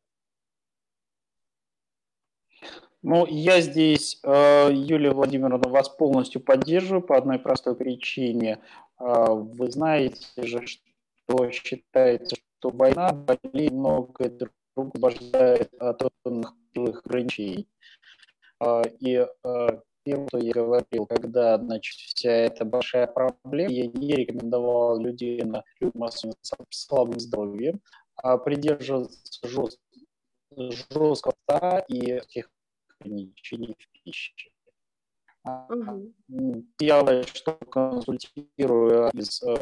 [3.09, 8.59] Ну, я здесь, э, Юлия Владимировна, вас полностью поддерживаю по одной простой причине.
[8.99, 17.69] Э, вы знаете же, что считается, что война, болезнь, многое другое освобождает от определенных ограничений.
[18.59, 19.25] Э, и
[20.03, 25.63] первое, что я говорил, когда значит, вся эта большая проблема, я не рекомендовал людей на
[25.79, 26.25] людям с
[26.71, 27.79] слабым здоровьем,
[28.17, 29.79] а придерживаться жест,
[30.57, 32.49] жесткого и тех
[32.99, 34.49] ограничений в пище.
[35.45, 36.13] Угу.
[36.79, 39.55] Я что консультирую из э,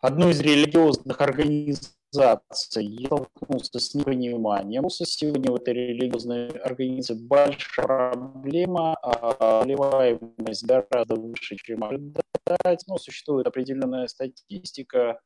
[0.00, 4.88] одной из религиозных организаций, я столкнулся с непониманием.
[4.90, 12.82] Сегодня в этой религиозной организации большая проблема, а заболеваемость гораздо выше, чем ожидать.
[12.88, 15.20] Но существует определенная статистика,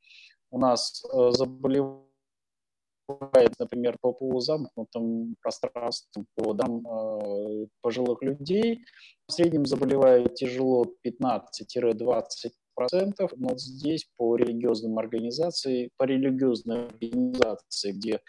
[0.51, 1.31] у нас э,
[3.09, 8.81] заболевает, например, по полузамкнутым пространствам, по дам э, пожилых людей.
[9.29, 12.51] В среднем заболевает тяжело 15-20%,
[13.37, 18.21] но здесь по религиозным организациям, по религиозной организации, где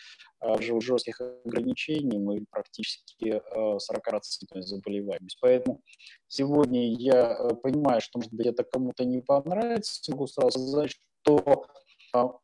[0.41, 5.37] э, живут жестких ограничений, мы практически 40% заболеваемость.
[5.41, 5.81] Поэтому
[6.27, 10.91] сегодня я понимаю, что, может быть, это кому-то не понравится, могу сразу сказать,
[11.23, 11.65] что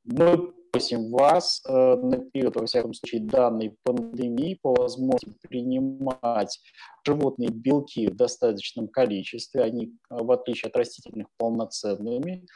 [0.04, 6.60] мы просим вас э, на период, во всяком случае, данной пандемии по возможности принимать
[7.06, 9.62] животные белки в достаточном количестве.
[9.62, 12.48] Они, э, в отличие от растительных, полноценными.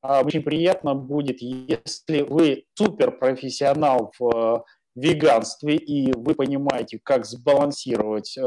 [0.00, 4.62] А, очень приятно будет, если вы суперпрофессионал в э,
[4.96, 8.38] веганстве и вы понимаете, как сбалансировать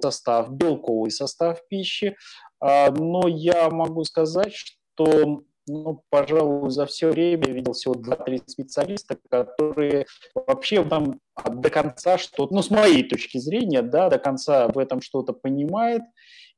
[0.00, 2.16] состав, белковый состав пищи.
[2.58, 9.16] А, но я могу сказать, что ну, пожалуй, за все время видел всего 2-3 специалиста,
[9.30, 14.78] которые вообще там до конца что-то, ну, с моей точки зрения, да, до конца в
[14.78, 16.02] этом что-то понимает,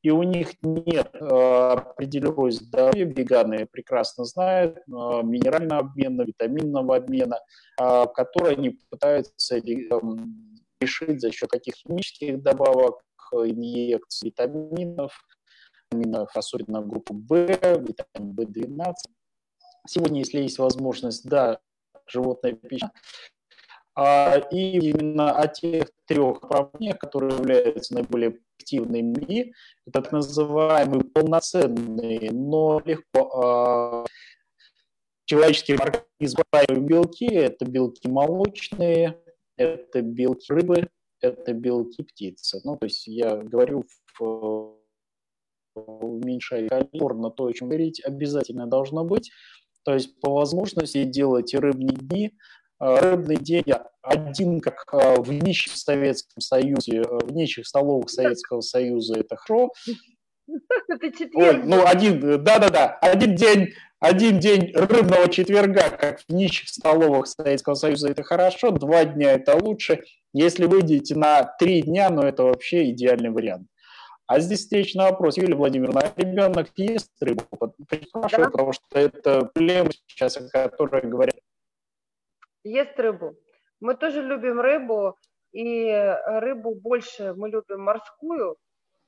[0.03, 7.41] и у них нет э, определенного здоровья, веганы прекрасно знают, э, минерального обмена, витаминного обмена,
[7.81, 9.61] э, который они пытаются э,
[10.81, 13.01] решить за счет каких химических добавок,
[13.33, 15.13] инъекций, витаминов,
[15.95, 18.95] витаминов, особенно группу В, витамин В12.
[19.87, 21.61] Сегодня, если есть возможность, да,
[22.07, 22.91] животная пища,
[23.97, 28.39] а, и именно о тех трех направлениях, которые являются наиболее
[29.87, 34.05] это так называемые полноценные, но легко а,
[35.27, 36.45] человеческие организмы
[36.81, 39.21] белки, это белки молочные,
[39.57, 40.89] это белки рыбы,
[41.21, 42.61] это белки птицы.
[42.65, 43.85] Ну, то есть я говорю
[44.19, 44.84] в
[45.75, 49.31] уменьшать на то, о чем говорить, обязательно должно быть.
[49.85, 52.33] То есть по возможности делайте рыбные дни,
[52.79, 53.65] рыбный день
[54.03, 59.73] один, как в нищих Советском Союзе, в нищих столовых Советского Союза, это хорошо.
[60.89, 61.37] Это четверг.
[61.37, 67.75] Ой, ну, один, да-да-да, один день, один день рыбного четверга, как в нищих столовых Советского
[67.75, 70.03] Союза, это хорошо, два дня это лучше.
[70.35, 73.69] Если выйдете на три дня, ну, это вообще идеальный вариант.
[74.27, 77.43] А здесь встречный вопрос, Юлия Владимировна, а ребенок ест рыбу?
[78.09, 78.51] Спрашиваю, да.
[78.51, 81.37] потому что это проблема сейчас, о которой говорят.
[82.63, 83.37] Ест рыбу.
[83.81, 85.19] Мы тоже любим рыбу,
[85.53, 88.57] и рыбу больше мы любим морскую.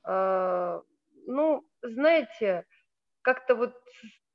[0.03, 0.81] А,
[1.25, 2.65] ну, знаете,
[3.23, 3.73] как-то вот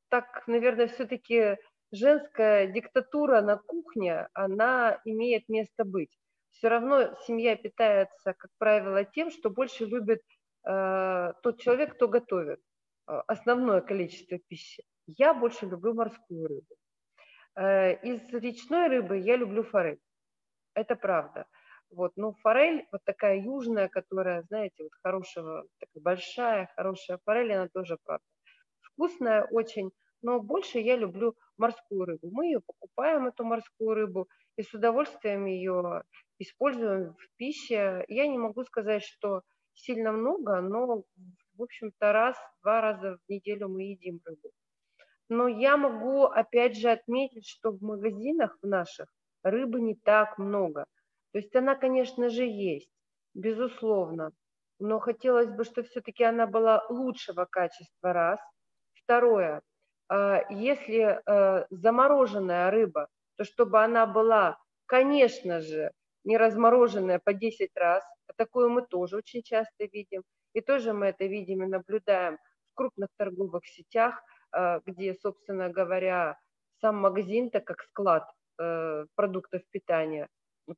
[0.08, 1.58] так, наверное, все-таки
[1.92, 6.10] женская диктатура на кухне, она имеет место быть.
[6.50, 10.22] Все равно семья питается, как правило, тем, что больше любит
[10.64, 12.60] тот человек, кто готовит
[13.08, 14.84] э, основное количество пищи.
[15.06, 16.76] Я больше люблю морскую рыбу.
[17.56, 20.00] Э, из речной рыбы я люблю форель.
[20.74, 21.46] Это правда.
[21.90, 27.68] Вот, ну, форель, вот такая южная, которая, знаете, вот хорошего, такая большая, хорошая форель, она
[27.68, 28.24] тоже правда.
[28.80, 29.90] Вкусная очень,
[30.22, 32.30] но больше я люблю морскую рыбу.
[32.30, 36.04] Мы ее покупаем, эту морскую рыбу, и с удовольствием ее
[36.38, 38.04] используем в пище.
[38.08, 39.42] Я не могу сказать, что
[39.74, 41.04] сильно много, но,
[41.56, 44.50] в общем-то, раз-два раза в неделю мы едим рыбу.
[45.28, 49.08] Но я могу, опять же, отметить, что в магазинах в наших
[49.42, 50.86] рыбы не так много.
[51.32, 52.90] То есть она, конечно же, есть,
[53.34, 54.32] безусловно,
[54.78, 58.40] но хотелось бы, чтобы все-таки она была лучшего качества, раз.
[58.94, 59.62] Второе,
[60.08, 65.90] а, если э, замороженная рыба, то чтобы она была, конечно же,
[66.24, 68.04] не размороженная по 10 раз,
[68.36, 70.22] Такое мы тоже очень часто видим.
[70.54, 72.38] И тоже мы это видим и наблюдаем
[72.72, 74.22] в крупных торговых сетях,
[74.54, 76.38] э, где, собственно говоря,
[76.80, 80.28] сам магазин-то как склад э, продуктов питания.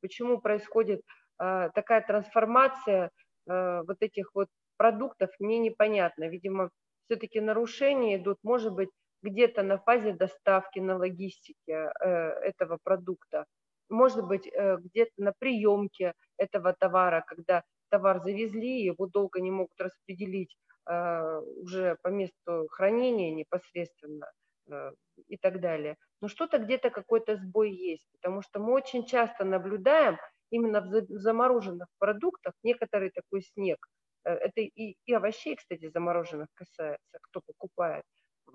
[0.00, 1.02] Почему происходит
[1.40, 3.10] э, такая трансформация
[3.46, 4.48] вот этих вот
[4.78, 6.30] продуктов, мне непонятно.
[6.30, 6.70] Видимо,
[7.04, 8.88] все-таки нарушения идут, может быть,
[9.20, 13.44] где-то на фазе доставки, на логистике этого продукта
[13.90, 20.56] может быть, где-то на приемке этого товара, когда товар завезли, его долго не могут распределить
[20.88, 24.26] э, уже по месту хранения непосредственно
[24.70, 24.92] э,
[25.28, 25.96] и так далее.
[26.20, 30.18] Но что-то где-то какой-то сбой есть, потому что мы очень часто наблюдаем
[30.50, 33.78] именно в замороженных продуктах некоторый такой снег.
[34.24, 38.04] Это и, и овощей, кстати, замороженных касается, кто покупает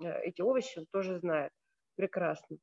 [0.00, 1.52] эти овощи, он тоже знает
[1.96, 2.56] прекрасно.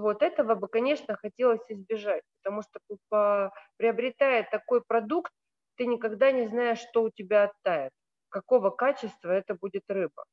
[0.00, 5.32] Вот этого бы, конечно, хотелось избежать, потому что приобретая такой продукт,
[5.76, 7.92] ты никогда не знаешь, что у тебя оттает,
[8.28, 10.24] какого качества это будет рыба.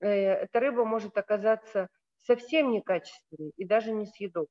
[0.00, 1.88] Э, эта рыба может оказаться
[2.22, 4.48] совсем некачественной и даже несъедобной.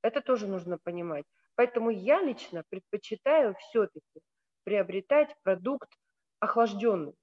[0.00, 1.26] Это тоже нужно понимать.
[1.54, 4.22] Поэтому я лично предпочитаю все-таки
[4.64, 5.90] приобретать продукт
[6.40, 7.14] охлажденный,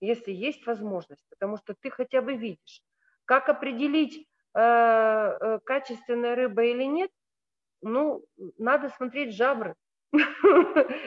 [0.00, 2.82] если есть возможность, потому что ты хотя бы видишь,
[3.26, 7.10] как определить Э, э, качественная рыба или нет,
[7.82, 8.24] ну,
[8.56, 9.74] надо смотреть жабры.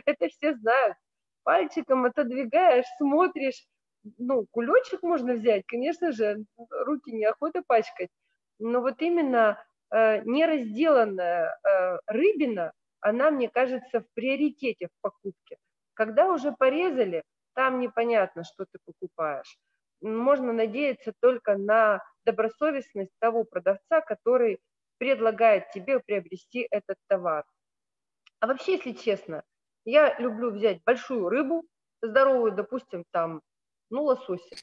[0.05, 0.97] Это все знают.
[1.43, 3.65] Пальчиком отодвигаешь, смотришь.
[4.17, 8.09] Ну, кулечек можно взять, конечно же, руки неохота пачкать.
[8.59, 15.57] Но вот именно э, неразделанная э, рыбина, она, мне кажется, в приоритете в покупке.
[15.93, 17.23] Когда уже порезали,
[17.53, 19.57] там непонятно, что ты покупаешь.
[20.01, 24.59] Можно надеяться только на добросовестность того продавца, который
[24.97, 27.45] предлагает тебе приобрести этот товар.
[28.39, 29.43] А вообще, если честно,
[29.85, 31.63] я люблю взять большую рыбу,
[32.01, 33.41] здоровую, допустим, там,
[33.89, 34.55] ну, лосося,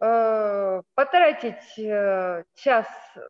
[0.00, 2.86] э, потратить э, час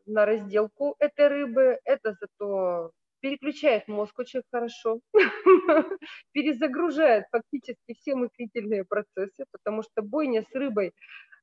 [0.07, 2.93] на разделку этой рыбы, это зато
[3.25, 5.01] переключает мозг очень хорошо,
[6.33, 10.93] перезагружает фактически все мыслительные процессы, потому что бойня с рыбой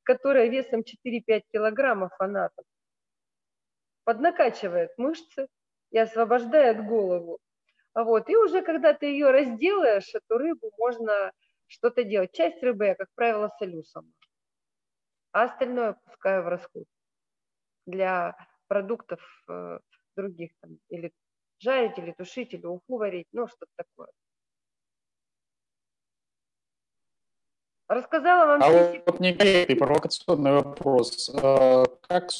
[0.04, 2.64] которая весом 4-5 килограммов фанатов,
[4.04, 5.46] поднакачивает мышцы
[5.90, 7.38] и освобождает голову.
[7.94, 8.28] Вот.
[8.28, 11.32] И уже когда ты ее разделаешь, эту рыбу можно
[11.66, 12.32] что-то делать.
[12.32, 14.08] Часть рыбы я, как правило, солю сама,
[15.32, 16.84] а остальное пускаю в расход
[17.86, 18.36] для
[18.68, 19.78] продуктов э,
[20.16, 21.12] других, там, или
[21.62, 24.08] жарить, или тушить, или уху варить, ну, что-то такое.
[27.88, 28.62] Рассказала вам...
[28.62, 29.02] А все...
[29.06, 31.30] вот некорректный провокационный вопрос.
[31.34, 32.30] А, как.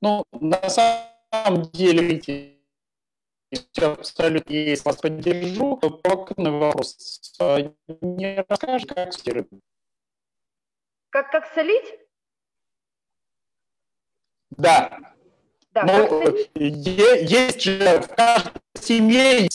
[0.00, 5.76] Ну, на самом деле, все абсолютно есть, вас поддержу.
[5.78, 7.36] Провокационный вопрос.
[7.40, 7.58] А,
[8.02, 9.48] не расскажешь, как солить?
[11.10, 11.98] Как, как солить?
[14.50, 15.11] Да.
[15.74, 19.48] Да, Но есть же в каждой семье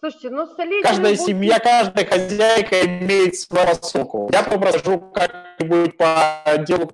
[0.00, 0.82] Слушайте, ну солить...
[0.82, 1.24] Каждая будете...
[1.24, 4.30] семья, каждая хозяйка имеет свою соку.
[4.32, 6.90] Я попрошу как-нибудь по делу.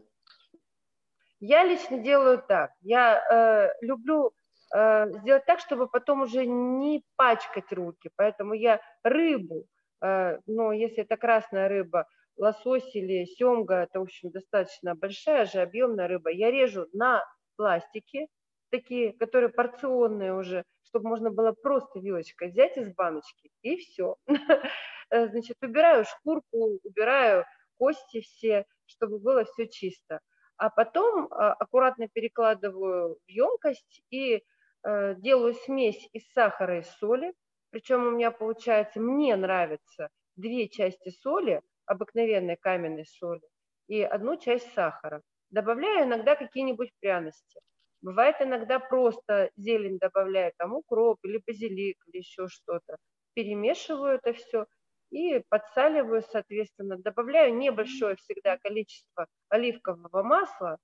[1.41, 2.71] Я лично делаю так.
[2.81, 4.33] Я э, люблю
[4.75, 8.11] э, сделать так, чтобы потом уже не пачкать руки.
[8.17, 9.67] Поэтому я рыбу,
[10.03, 12.07] э, ну, если это красная рыба,
[12.37, 17.25] лосось или семга, это, в общем, достаточно большая же объемная рыба, я режу на
[17.57, 18.27] пластике,
[18.71, 24.17] такие, которые порционные уже, чтобы можно было просто вилочкой взять из баночки, и все.
[25.11, 27.45] Э, значит, убираю шкурку, убираю
[27.77, 30.21] кости все, чтобы было все чисто.
[30.57, 34.43] А потом а, аккуратно перекладываю в емкость и
[34.83, 37.35] э, делаю смесь из сахара и соли.
[37.71, 43.43] Причем у меня получается, мне нравится две части соли, обыкновенной каменной соли,
[43.89, 45.23] и одну часть сахара.
[45.51, 47.61] Добавляю иногда какие-нибудь пряности.
[48.03, 52.97] Бывает иногда просто зелень добавляю, там укроп или базилик или еще что-то.
[53.35, 54.67] Перемешиваю это все
[55.11, 56.99] и подсаливаю, соответственно.
[56.99, 60.79] Добавляю небольшое всегда количество оливкового масла.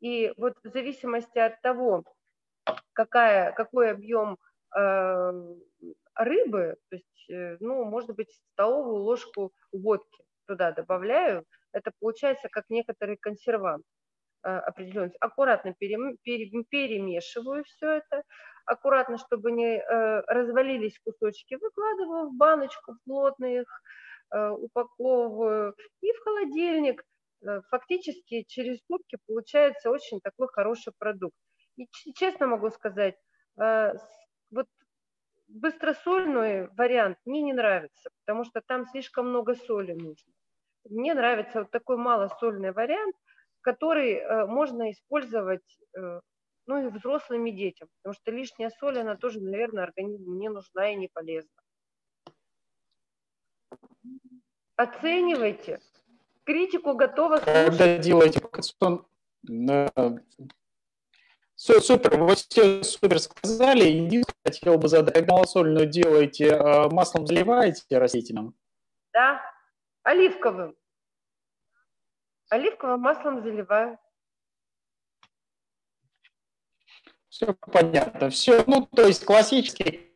[0.00, 2.04] И вот в зависимости от того,
[2.92, 4.36] какая, какой объем
[4.76, 5.32] э,
[6.14, 12.64] рыбы, то есть, э, ну, может быть, столовую ложку водки туда добавляю, это получается как
[12.68, 13.84] некоторый консервант.
[14.44, 15.16] Э, определенность.
[15.20, 18.22] Аккуратно перемешиваю все это,
[18.66, 23.66] аккуратно, чтобы не э, развалились кусочки, выкладываю в баночку, плотно их
[24.32, 27.02] э, упаковываю и в холодильник.
[27.70, 31.36] Фактически через сутки получается очень такой хороший продукт.
[31.76, 31.86] И
[32.16, 33.14] честно могу сказать,
[33.56, 34.66] вот
[35.48, 40.32] быстросольный вариант мне не нравится, потому что там слишком много соли нужно.
[40.84, 43.16] Мне нравится вот такой малосольный вариант–
[43.60, 46.20] который э, можно использовать э,
[46.66, 50.90] ну и взрослым и детям, потому что лишняя соль, она тоже, наверное, организму не нужна
[50.90, 51.50] и не полезна.
[54.76, 55.80] Оценивайте.
[56.44, 57.66] Критику готова слушать.
[57.66, 58.40] Когда делаете
[61.58, 63.82] Супер, вы все супер сказали.
[63.82, 68.54] Единственное, хотел бы задать, когда малосольную делаете, э, маслом заливаете растительным?
[69.12, 69.42] Да,
[70.04, 70.76] оливковым.
[72.48, 73.98] Оливковым маслом заливаю.
[77.28, 78.30] Все понятно.
[78.30, 80.12] Все, ну, то есть классический,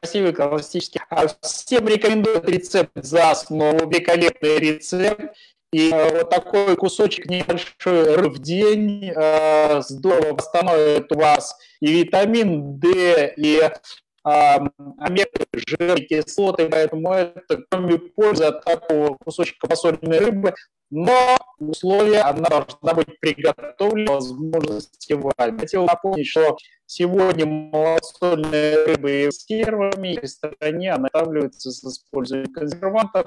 [0.00, 1.02] красивый классический.
[1.10, 5.36] А всем рекомендую рецепт за основу, великолепный рецепт.
[5.76, 12.78] И э, вот такой кусочек небольшой в день э, здорово восстановит у вас и витамин
[12.78, 13.70] D, и э,
[14.24, 20.54] омега жирные кислоты, поэтому это кроме пользы от такого кусочка посоленной рыбы,
[20.88, 25.58] но условия она должна быть приготовлена возможности варки.
[25.58, 26.56] Хотел напомнить, что
[26.86, 33.26] сегодня малосольные рыбы с первыми в стране наготавливаются с использованием консервантов.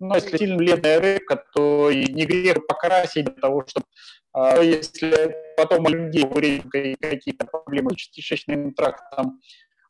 [0.00, 3.86] Но если сильно бледная рыбка, то и не грех покрасить для того, чтобы
[4.32, 6.62] а, если потом у людей
[7.00, 9.40] какие-то проблемы с кишечным трактом,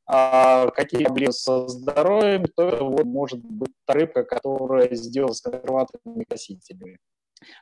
[0.06, 6.98] а какие проблемы со здоровьем, то вот может быть рыбка, которая сделана с консервативными носителями.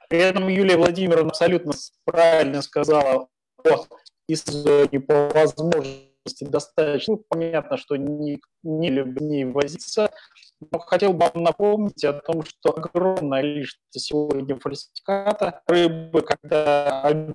[0.08, 1.72] При этом Юлия Владимировна абсолютно
[2.04, 3.28] правильно сказала
[3.64, 3.86] о
[4.28, 7.14] исследовании по возможности достаточно.
[7.14, 10.12] Ну, понятно, что не, не не возиться,
[10.60, 17.34] но хотел бы вам напомнить о том, что огромное количество сегодня фальсификата рыбы, когда одну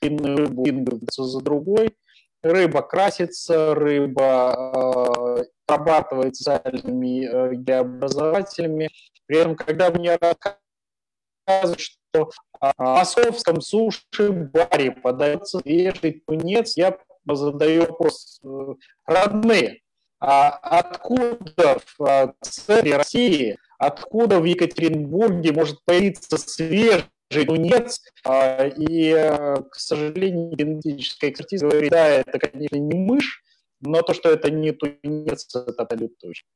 [0.00, 1.96] рыбу за другой,
[2.42, 8.90] рыба красится, рыба э, обрабатывается специальными э, геообразователями.
[9.26, 17.86] При этом, когда мне рассказывают, что э, в московском суши-баре подается свежий тунец, я задаю
[17.86, 18.74] вопрос, э,
[19.06, 19.83] родные, а
[20.24, 29.56] откуда в э, центре России, откуда в Екатеринбурге может появиться свежий тунец, а, и, э,
[29.70, 33.42] к сожалению, генетическая экспертиза говорит, да, это, конечно, не мышь,
[33.80, 36.48] но то, что это не тунец, это абсолютно точно.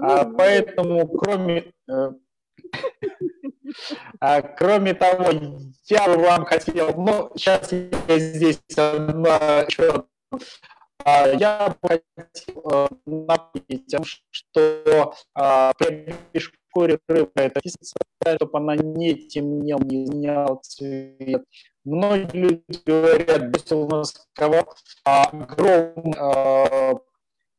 [0.00, 2.10] А, ну, поэтому, кроме, э,
[4.20, 5.30] а, кроме того,
[5.86, 10.44] я бы вам хотел, ну, сейчас я здесь одна еще а,
[11.04, 13.94] я бы хотел э, напомнить,
[14.30, 15.14] что
[15.78, 17.60] при шкуре рыбы это
[18.34, 21.44] чтобы она не темнела, не изменяла цвет.
[21.84, 24.74] Многие люди говорят, бросил на сковал
[25.04, 26.94] огромный э,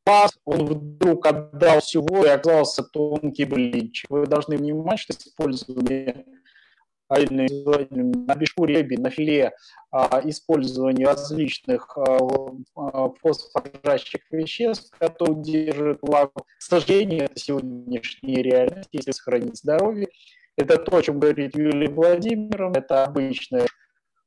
[0.04, 4.10] пас, он вдруг отдал всего и оказался тонкий блинчик.
[4.10, 6.26] Вы должны понимать, что использование
[7.30, 9.52] на бешкуре рыбе, на филе,
[9.92, 12.18] а, использование различных а,
[12.76, 16.46] а, фосфорожащих веществ, которые удерживают влагу.
[16.58, 20.08] К сожалению, это сегодняшняя реальность, если сохранить здоровье.
[20.58, 23.68] Это то, о чем говорит Юлия Владимировна, это обычная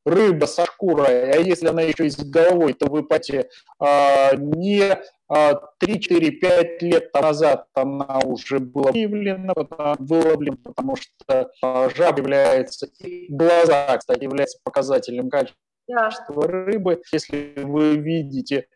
[0.06, 3.50] рыба со шкурой, а если она еще и с головой, то вы понимаете,
[4.38, 4.98] не
[5.28, 9.52] 3-4-5 лет назад она уже была выявлена,
[9.98, 11.50] выловлена, потому что
[11.94, 12.88] жаб является,
[13.28, 17.02] глаза, кстати, является показателем качества рыбы.
[17.12, 18.68] Если вы видите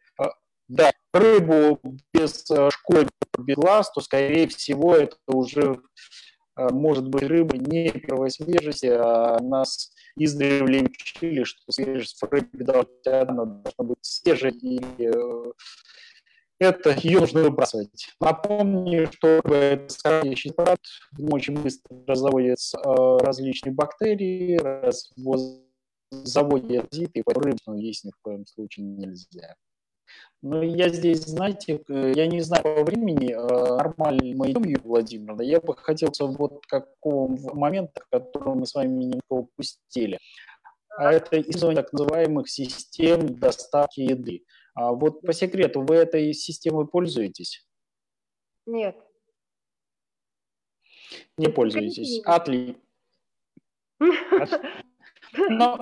[0.68, 1.81] да, рыбу
[2.12, 3.09] без шкуры,
[3.39, 5.81] без глаз, то, скорее всего, это уже
[6.57, 13.25] может быть рыба не первой свежести, а нас издревле учили, что свежесть в рыбе должна,
[13.79, 15.53] быть свежей или
[16.61, 18.11] это ее нужно выбрасывать.
[18.21, 20.23] Напомню, что это
[21.13, 24.61] в нем очень быстро разводятся э, различные бактерии,
[26.11, 29.57] заводят зит, и рыбу есть ни в коем случае нельзя.
[30.43, 35.43] Но я здесь, знаете, я не знаю по времени, э, нормально мы идем, Юлия Владимировна,
[35.43, 40.19] я бы хотел вот какого момента, который мы с вами немного упустили.
[40.97, 44.45] А это использование так называемых систем доставки еды.
[44.75, 47.67] А вот по секрету, вы этой системой пользуетесь?
[48.67, 48.97] Нет.
[51.37, 52.23] Не пользуетесь.
[52.25, 52.77] Отлично.
[55.49, 55.81] Но,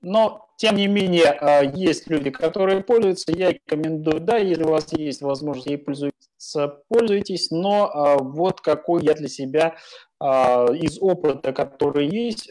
[0.00, 3.32] но, тем не менее, а, есть люди, которые пользуются.
[3.32, 7.50] Я рекомендую, да, если у вас есть возможность ей пользоваться, пользуйтесь.
[7.50, 9.76] Но а, вот какой я для себя
[10.20, 12.50] из опыта, который есть,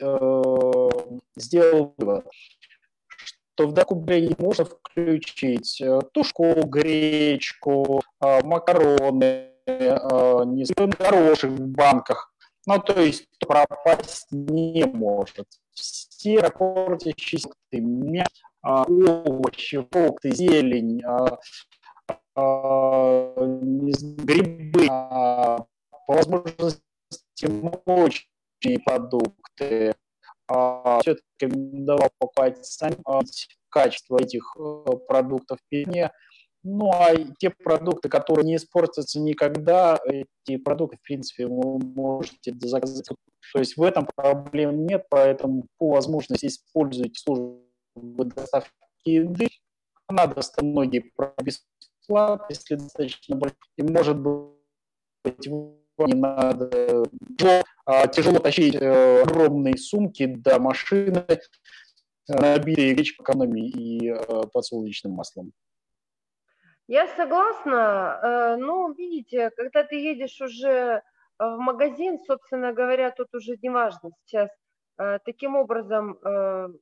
[1.35, 2.25] сделал вывод
[3.53, 5.79] то в докубе можно включить
[6.13, 12.33] тушку, гречку, макароны, не знаю, горошек в банках.
[12.65, 15.45] Ну, то есть пропасть не может.
[15.79, 18.29] Все портящиеся мясо,
[18.63, 21.01] овощи, фрукты, зелень,
[24.25, 25.67] грибы, по
[26.07, 26.81] возможности
[27.45, 29.93] молочные продукты,
[30.47, 32.95] а, все-таки рекомендовал покупать сами
[33.69, 36.09] качество этих э, продуктов впереди.
[36.63, 43.07] Ну, а те продукты, которые не испортятся никогда, эти продукты, в принципе, вы можете заказать.
[43.53, 47.63] То есть в этом проблем нет, поэтому по возможности используйте службу
[47.95, 48.71] доставки
[49.05, 49.47] еды.
[50.09, 51.11] Даст многие
[51.41, 53.57] бесплатно, если достаточно большой.
[53.77, 55.49] И может быть
[56.07, 57.05] не надо
[57.85, 61.37] а, тяжело тащить э, огромные сумки до машины, э,
[62.27, 64.15] набитые экономии и э,
[64.53, 65.51] подсолнечным маслом.
[66.87, 68.57] Я согласна.
[68.59, 71.03] Ну, видите, когда ты едешь уже
[71.39, 74.49] в магазин, собственно говоря, тут уже не важно сейчас.
[74.97, 76.19] Таким образом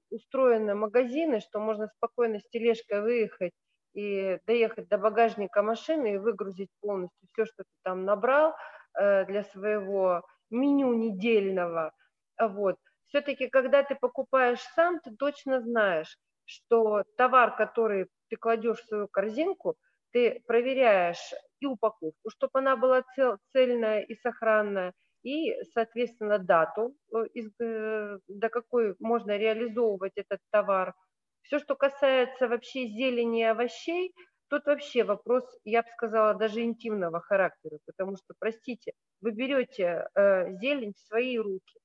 [0.09, 3.51] устроены магазины, что можно спокойно с тележкой выехать
[3.93, 8.55] и доехать до багажника машины и выгрузить полностью все, что ты там набрал–
[8.97, 11.91] Э, для своего меню недельного.
[12.39, 12.77] Вот.
[13.05, 19.07] Все-таки, когда ты покупаешь сам, ты точно знаешь, что товар, который ты кладешь в свою
[19.07, 19.75] корзинку,
[20.11, 24.93] ты проверяешь и упаковку, чтобы она была цел, цельная и сохранная,
[25.23, 30.93] и, соответственно, дату, э, э, до какой можно реализовывать этот товар.
[31.41, 34.13] Все, что касается вообще зелени и овощей,
[34.49, 40.53] Тут вообще вопрос, я бы сказала, даже интимного характера, потому что, простите, вы берете э,
[40.61, 41.79] зелень в свои руки.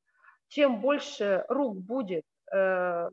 [0.46, 3.08] Чем больше рук будет, э,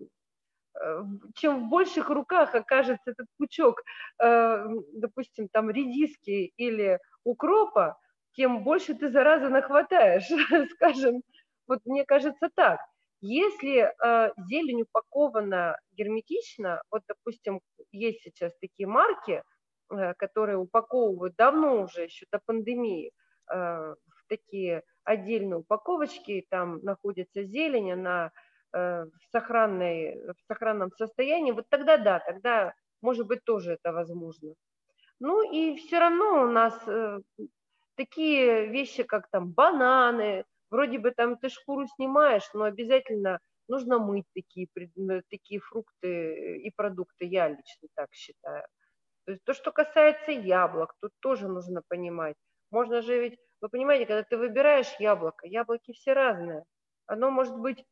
[1.36, 3.82] чем в больших руках окажется этот пучок,
[4.22, 7.98] э, допустим, там редиски или укропа,
[8.34, 10.28] тем больше ты зараза нахватаешь,
[10.76, 11.22] скажем.
[11.68, 12.80] Вот мне кажется так.
[13.22, 17.60] Если э, зелень упакована герметично, вот, допустим,
[17.92, 19.44] есть сейчас такие марки,
[19.92, 23.12] э, которые упаковывают давно уже, еще до пандемии,
[23.52, 31.52] э, в такие отдельные упаковочки, там находится зелень, она э, в, сохранной, в сохранном состоянии,
[31.52, 34.54] вот тогда да, тогда, может быть, тоже это возможно.
[35.20, 37.20] Ну и все равно у нас э,
[37.96, 44.26] такие вещи, как там бананы, Вроде бы там ты шкуру снимаешь, но обязательно нужно мыть
[44.36, 44.68] такие,
[45.30, 48.66] такие фрукты и продукты, я лично так считаю.
[49.26, 52.36] То есть то, что касается яблок, тут тоже нужно понимать.
[52.72, 56.64] Можно же ведь, вы понимаете, когда ты выбираешь яблоко, яблоки все разные.
[57.08, 57.84] Одно может быть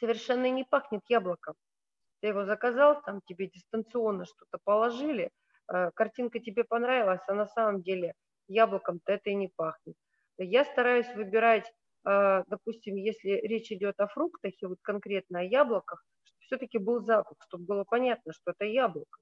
[0.00, 1.54] совершенно не пахнет яблоком.
[2.20, 5.30] Ты его заказал, там тебе дистанционно что-то положили,
[5.72, 8.14] э, картинка тебе понравилась, а на самом деле
[8.48, 9.96] яблоком-то это и не пахнет.
[10.38, 11.72] Я стараюсь выбирать
[12.04, 16.04] а, допустим, если речь идет о фруктах и вот конкретно о яблоках,
[16.40, 19.18] все-таки был запах, чтобы было понятно, что это яблоко,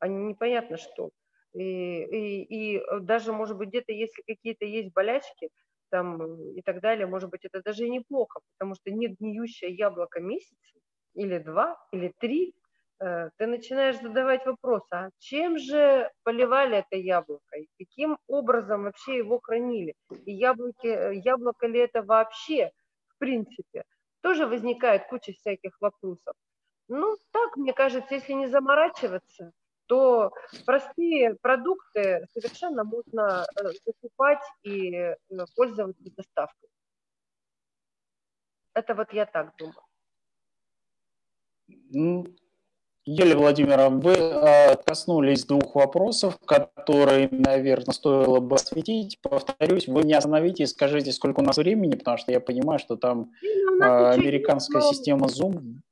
[0.00, 1.10] а не непонятно что.
[1.54, 5.48] И, и, и даже, может быть, где-то, если какие-то есть болячки
[5.90, 10.20] там, и так далее, может быть, это даже и неплохо, потому что нет гниющее яблоко
[10.20, 10.56] месяц,
[11.14, 12.54] или два, или три,
[13.00, 19.18] э, ты начинаешь задавать вопрос, а чем же поливали это яблоко, и каким образом вообще
[19.18, 22.70] его хранили, и яблоки, э, яблоко ли это вообще,
[23.08, 23.84] в принципе,
[24.20, 26.34] тоже возникает куча всяких вопросов.
[26.88, 29.52] Ну, так, мне кажется, если не заморачиваться,
[29.86, 30.32] то
[30.64, 35.14] простые продукты совершенно можно э, закупать и
[35.54, 36.68] пользоваться доставкой.
[38.74, 39.86] Это вот я так думаю.
[43.08, 49.20] Юлия Владимировна, вы э, коснулись двух вопросов, которые, наверное, стоило бы осветить.
[49.22, 53.30] Повторюсь, вы не остановитесь, скажите, сколько у нас времени, потому что я понимаю, что там
[53.80, 55.82] э, американская система Zoom.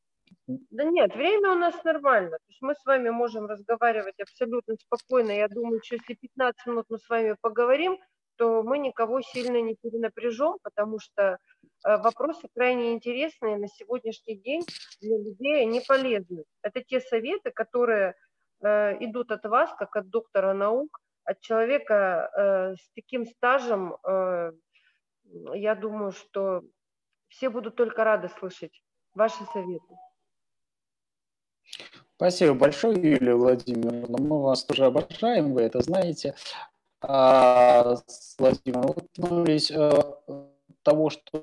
[0.47, 2.32] Да нет, время у нас нормально.
[2.32, 5.30] То есть мы с вами можем разговаривать абсолютно спокойно.
[5.30, 7.99] Я думаю, что если 15 минут мы с вами поговорим,
[8.36, 14.62] то мы никого сильно не перенапряжем, потому что э, вопросы крайне интересные на сегодняшний день
[15.01, 16.45] для людей, они полезны.
[16.61, 18.14] Это те советы, которые
[18.61, 23.97] э, идут от вас, как от доктора наук, от человека э, с таким стажем.
[25.55, 26.62] Я думаю, что
[27.28, 28.82] все будут только рады слышать
[29.14, 29.95] ваши советы.
[32.16, 34.18] Спасибо большое, Юлия Владимировна.
[34.18, 36.34] Мы вас тоже обожаем, вы это знаете
[37.00, 40.20] а, с Владимиром коснулись а,
[40.82, 41.42] того, что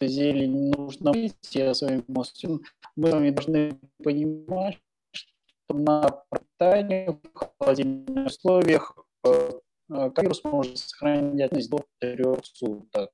[0.00, 2.62] зелень нужно выйти, я с вами полностью,
[2.96, 4.78] мы с вами должны понимать,
[5.10, 9.50] что на пропитании в холодильных условиях а,
[9.88, 13.10] вирус может сохранять до 3 суток.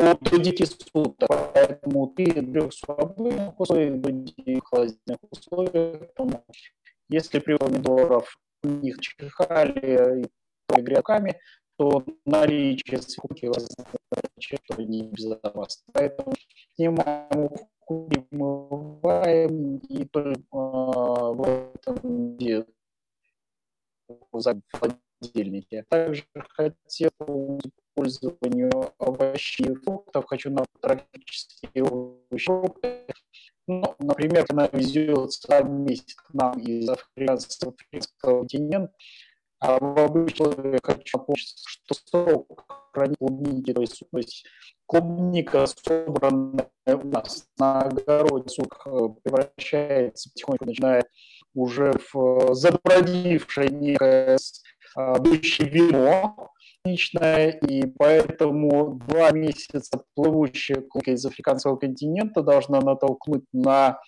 [0.00, 6.10] От 9 суток, поэтому ты трех свободных условиях, в холодильных условиях,
[7.10, 10.26] если при помидоров них чихали
[10.74, 11.38] игроками,
[11.76, 15.84] то наличие свинки означает, что небезопасно.
[15.92, 16.34] Поэтому
[16.74, 17.50] снимаем
[17.90, 22.64] вымываем и только э, в этом где
[24.08, 25.84] в холодильнике.
[25.88, 27.60] Также хотел
[28.06, 32.50] использованию овощей и фруктов, хочу на практически овощи
[33.66, 35.30] ну, например, она везет
[35.62, 37.72] месяц к нам из африканского
[38.18, 38.92] континента,
[39.60, 44.44] а в обычных я хочу напомнить, что срок хранения клубники, то есть, то есть
[44.86, 51.04] клубника, собранная у нас на огороде, срок э, превращается потихоньку, начиная
[51.54, 54.38] уже в забродившее некое
[54.96, 56.50] будущее вино,
[56.84, 64.00] личное, и поэтому два месяца плывущая из африканского континента должна натолкнуть на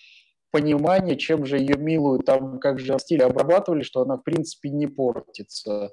[0.51, 4.87] понимание, чем же ее милую, там, как же стиль обрабатывали, что она, в принципе, не
[4.87, 5.91] портится.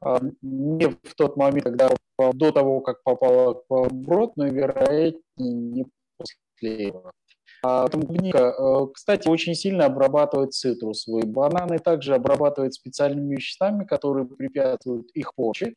[0.00, 5.86] А, не в тот момент, когда до того, как попала в рот, но, вероятнее, не
[6.18, 7.12] после этого.
[7.62, 11.24] А, клубника, э, кстати, очень сильно обрабатывает цитрусовые.
[11.24, 15.74] Бананы также обрабатывают специальными веществами, которые препятствуют их порче.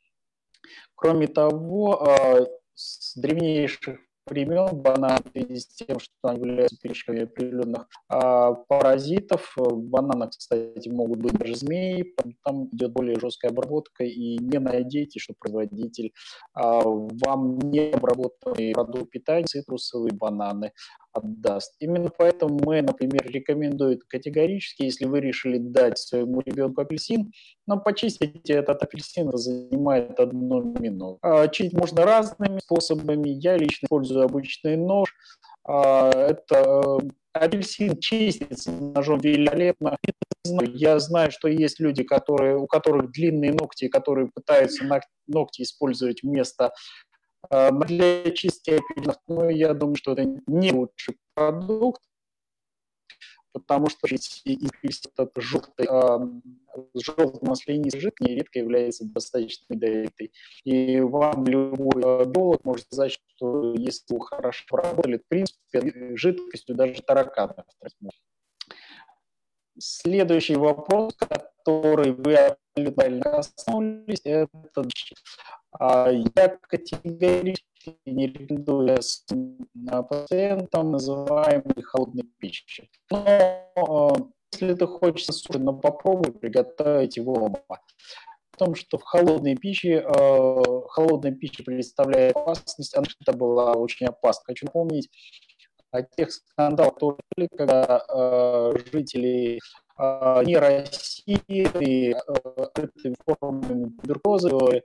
[0.95, 3.99] Кроме того, а, с древнейших
[4.29, 9.53] времен банан в связи с тем, что они являются пищевыми определенных а, паразитов.
[9.55, 12.13] В бананах, кстати, могут быть даже змеи,
[12.43, 16.13] там идет более жесткая обработка, и не надейтесь, что производитель
[16.53, 20.73] а, вам не обработанный продукт питания, цитрусовые бананы
[21.13, 21.75] отдаст.
[21.79, 27.31] Именно поэтому мы, например, рекомендуем категорически, если вы решили дать своему ребенку апельсин,
[27.67, 31.19] но почистить этот апельсин занимает одну минуту.
[31.21, 33.29] А, чистить можно разными способами.
[33.29, 35.13] Я лично использую обычный нож.
[35.65, 39.97] А, это э, апельсин чистится ножом великолепно.
[40.45, 44.83] Я знаю, что есть люди, которые, у которых длинные ногти, которые пытаются
[45.27, 46.71] ногти использовать вместо
[47.49, 52.01] для чистки апельсинов, ну, я думаю, что это не лучший продукт,
[53.51, 54.07] потому что
[55.15, 56.19] этот желтый, а,
[56.95, 60.31] желто-маслянистый жидкость нередко является достаточно ядовитой.
[60.63, 66.75] И вам любой а, биолог может сказать, что если вы хорошо работали, в принципе, жидкостью
[66.75, 67.55] даже тараканы
[69.81, 74.83] Следующий вопрос, который вы абсолютно коснулись, это а,
[75.79, 78.97] я категорически не рекомендую
[80.09, 82.89] пациентам называемой холодной пищи.
[83.11, 84.15] Но а,
[84.51, 85.27] если ты хочешь
[85.59, 87.59] но попробуй приготовить его оба.
[88.57, 94.43] том, что в холодной пище, э, холодная пища представляет опасность, а это была очень опасно.
[94.47, 95.09] Хочу напомнить
[95.91, 96.93] о тех скандалах,
[97.57, 99.59] когда э, жители
[99.97, 104.81] э, не России и э, формами э,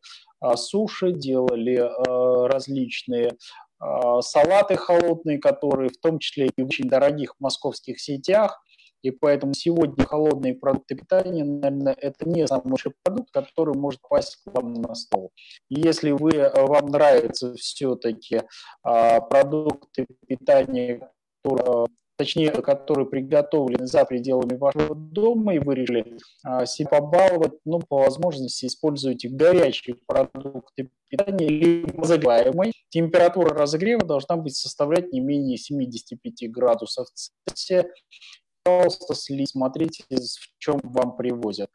[0.56, 7.34] суши, делали э, различные э, салаты холодные, которые в том числе и в очень дорогих
[7.38, 8.60] московских сетях–
[9.04, 14.36] и поэтому сегодня холодные продукты питания, наверное, это не самый лучший продукт, который может попасть
[14.36, 15.30] к вам на стол.
[15.68, 18.40] Если вы, э, вам нравятся все-таки
[18.82, 21.10] а, продукты питания,
[21.42, 27.80] которые точнее, которые приготовлены за пределами вашего дома, и вы решили а, себя побаловать, ну,
[27.80, 32.72] по возможности используйте горячие продукты питания, либо разогреваемый.
[32.88, 37.90] Температура разогрева должна быть составлять не менее 75 градусов Цельсия,
[38.62, 39.14] пожалуйста,
[39.46, 41.70] смотрите, в чем вам привозят.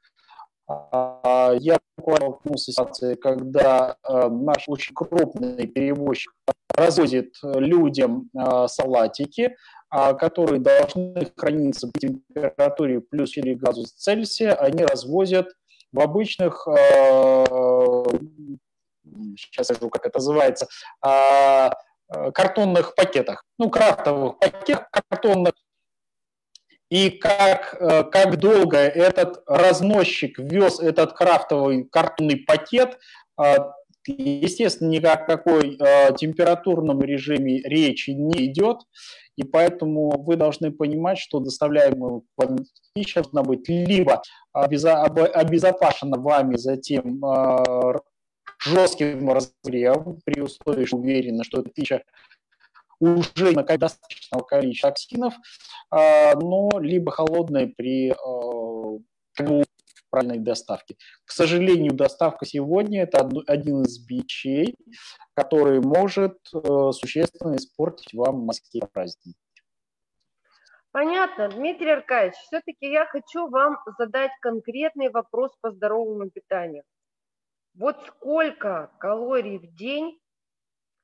[0.68, 6.34] А, я буквально столкнулся с ситуацией, когда э, наш очень крупный перевозчик
[6.80, 9.56] развозит людям э, салатики,
[9.90, 15.48] а, которые должны храниться при температуре плюс 4 градуса Цельсия, они развозят
[15.92, 18.06] в обычных, э,
[19.36, 20.68] сейчас скажу, как это называется,
[21.02, 21.74] а,
[22.34, 25.54] картонных пакетах, ну, крафтовых пакетах, картонных.
[26.90, 32.98] И как, э, как долго этот разносчик вез этот крафтовый картонный пакет,
[33.40, 33.58] э,
[34.18, 38.78] естественно, ни о какой э, температурном режиме речи не идет,
[39.36, 42.58] и поэтому вы должны понимать, что доставляемая вам
[42.94, 47.22] пища должна быть либо обезопасена вами затем
[48.62, 52.04] жестким разогревом, при условии, что уверены, что эта пища
[53.00, 55.34] уже на достаточного количества токсинов,
[55.90, 59.00] а, но либо холодные при а,
[60.10, 60.96] правильной доставке.
[61.26, 64.76] К сожалению, доставка сегодня– это один из бичей,
[65.34, 69.38] который может э, существенно испортить вам морские праздники.
[70.92, 71.50] Понятно.
[71.50, 76.84] Дмитрий Аркадьевич, все-таки я хочу вам задать конкретный вопрос по здоровому питанию.
[77.76, 80.20] Вот сколько калорий в день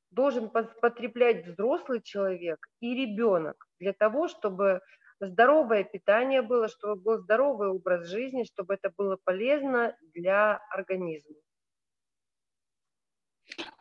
[0.09, 4.81] должен потреблять взрослый человек и ребенок для того, чтобы
[5.19, 11.35] здоровое питание было, чтобы был здоровый образ жизни, чтобы это было полезно для организма.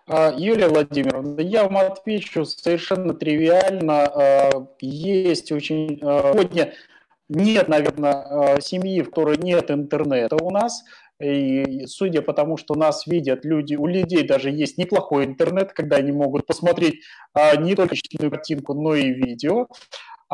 [0.07, 4.05] А, Юлия Владимировна, я вам отвечу совершенно тривиально.
[4.05, 5.99] А, есть очень...
[6.03, 6.75] А, сегодня
[7.31, 10.85] нет, наверное, семьи, в которой нет интернета у нас.
[11.23, 15.97] И судя по тому, что нас видят люди, у людей даже есть неплохой интернет, когда
[15.97, 17.03] они могут посмотреть
[17.59, 17.95] не только
[18.29, 19.69] картинку, но и видео.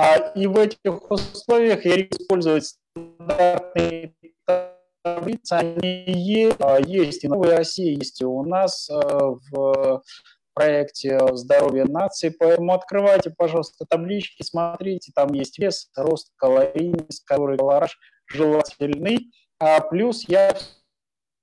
[0.01, 4.15] А, и в этих условиях я использовать стандартные
[5.03, 10.03] таблицы, они есть, а, есть и в Новой России, есть и у нас а, в
[10.55, 19.31] проекте «Здоровье нации», поэтому открывайте, пожалуйста, таблички, смотрите, там есть вес, рост, калорийность, колораж желательный,
[19.59, 20.57] а плюс я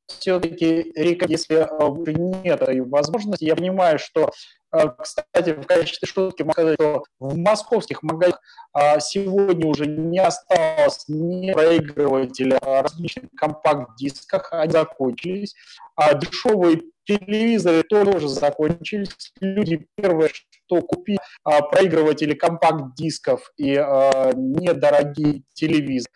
[0.07, 4.31] все-таки, если э, нет возможности, я понимаю, что,
[4.73, 8.41] э, кстати, в качестве шутки могу сказать, что в московских магазинах
[8.73, 15.55] а, сегодня уже не осталось ни проигрывателя различных компакт-дисках, они закончились,
[15.95, 19.33] а дешевые телевизоры тоже закончились.
[19.39, 26.13] Люди первое, что купили а, проигрыватели компакт-дисков и а, недорогие телевизоры,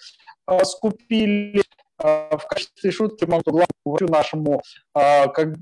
[0.64, 1.64] скупили а,
[2.02, 4.62] в качестве шутки могу говорю нашему,
[4.94, 5.56] а, как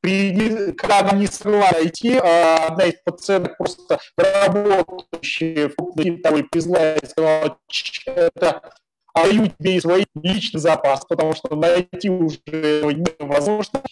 [0.00, 6.94] при, когда она не смогла найти, а одна из пациенток просто работающая в крупной призла
[6.94, 7.58] и сказала,
[8.06, 8.72] это
[9.14, 13.82] даю тебе свой личный запас, потому что найти уже невозможно.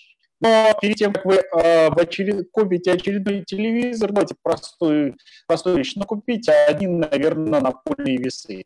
[0.40, 2.50] Но перед тем, как вы э, в очеред...
[2.52, 5.16] купите очередной телевизор, давайте простую,
[5.46, 8.64] простую вещь, но купите один, наверное, напольные весы.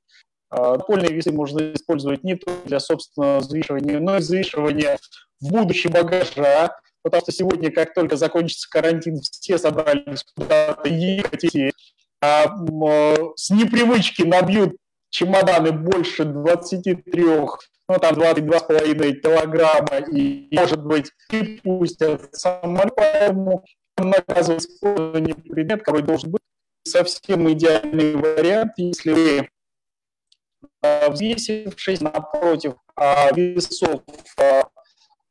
[0.51, 4.99] Напольные весы можно использовать не только для собственного взвешивания, но и взвешивания
[5.41, 11.73] в будущем багажа, потому что сегодня, как только закончится карантин, все собрались куда-то ехать,
[12.23, 12.47] а,
[13.37, 14.77] с непривычки набьют
[15.11, 23.65] чемоданы больше 23, ну там 22,5 килограмма, и, может быть, и пустят самолет, поэтому
[23.99, 26.43] наказывать использование предмет, который должен быть
[26.85, 29.49] совсем идеальный вариант, если вы
[30.83, 34.01] взвесившись напротив а, весов
[34.39, 34.69] а,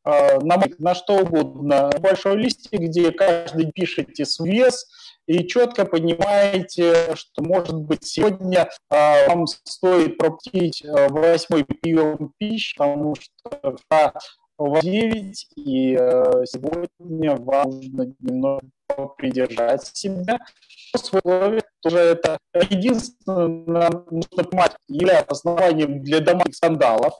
[0.03, 1.89] а, на, на что угодно.
[1.99, 4.87] Большой листик, где каждый пишете свой вес,
[5.27, 13.77] и четко понимаете, что, может быть, сегодня вам стоит пропустить восьмой прием пищи, потому что
[14.57, 15.95] в 9, и
[16.45, 18.61] сегодня вам нужно немного
[19.07, 20.39] придержать себя
[20.93, 22.37] в условиях тоже это
[22.69, 27.13] единственное, нужно понимать, является основанием для домашних скандалов,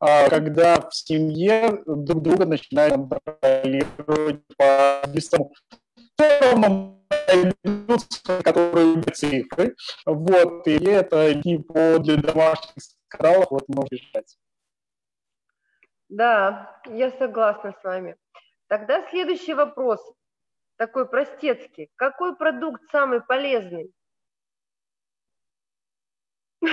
[0.00, 5.52] а, когда в семье друг друга начинают контролировать по быстрому
[8.42, 9.76] которые цифры,
[10.06, 11.58] вот, и это не
[11.98, 12.74] для домашних
[13.08, 14.36] скандалов, вот можно решать.
[16.08, 18.16] Да, я согласна с вами.
[18.68, 20.00] Тогда следующий вопрос,
[20.86, 21.90] такой простецкий.
[21.94, 23.92] Какой продукт самый полезный?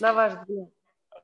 [0.00, 0.68] На ваш взгляд.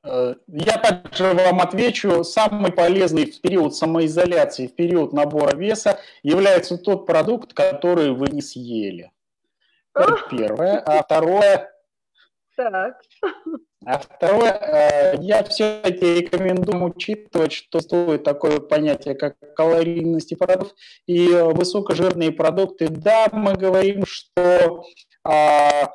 [0.03, 2.23] Э, я также вам отвечу.
[2.23, 8.41] Самый полезный в период самоизоляции, в период набора веса является тот продукт, который вы не
[8.41, 9.11] съели.
[9.93, 10.79] Это первое.
[10.79, 11.71] А второе,
[12.69, 13.01] так.
[13.83, 20.75] А второе, э, я все-таки рекомендую учитывать, что существует такое понятие, как калорийность продуктов
[21.07, 22.89] и высокожирные продукты.
[22.89, 24.83] Да, мы говорим, что
[25.23, 25.89] а,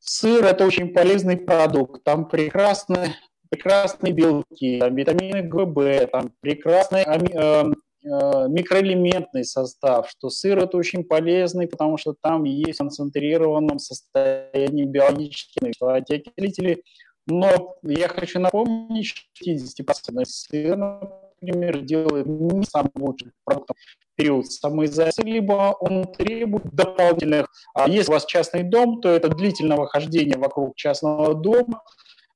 [0.00, 3.14] сыр– это очень полезный продукт, там прекрасные,
[3.48, 7.64] прекрасные белки, там витамины ГБ, там прекрасный э, Э,
[8.04, 15.72] микроэлементный состав, что сыр это очень полезный, потому что там есть в концентрированном состоянии биологические
[15.80, 16.82] окислители.
[17.26, 24.46] Но я хочу напомнить, что 50% сыр, например, делает не самым лучшим продуктом в период
[24.46, 27.48] самоизоляции, либо он требует дополнительных.
[27.74, 31.82] А если у вас частный дом, то это длительного хождения вокруг частного дома,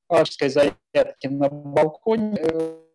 [0.08, 2.38] зарядки на балконе,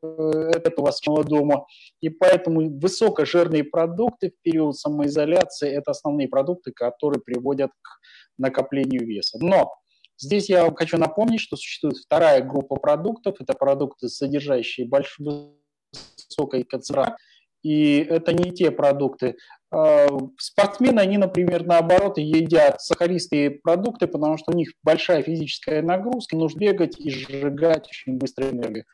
[0.03, 1.65] э, это у вас дома.
[2.01, 7.99] И поэтому высокожирные продукты в период самоизоляции– это основные продукты, которые приводят к
[8.37, 9.37] накоплению веса.
[9.41, 9.73] Но
[10.17, 13.37] здесь я вам хочу напомнить, что существует вторая группа продуктов.
[13.39, 15.55] Это продукты, содержащие большую
[16.17, 17.17] высокой концентрации.
[17.63, 19.37] И это не те продукты.
[19.71, 26.35] А, спортсмены, они, например, наоборот, едят сахаристые продукты, потому что у них большая физическая нагрузка,
[26.35, 28.85] нужно бегать и сжигать очень быстро энергию.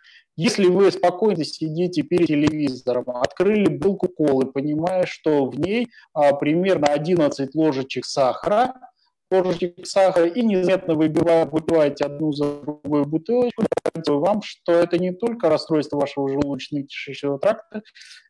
[0.42, 6.88] Если вы спокойно сидите перед телевизором, открыли булку колы, понимая, что в ней а, примерно
[6.88, 8.74] 11 ложечек сахара,
[9.30, 13.66] ложечек сахара, и незаметно выпиваете одну за другой бутылочку,
[14.08, 17.82] вам, что это не только расстройство вашего желудочно-кишечного тракта,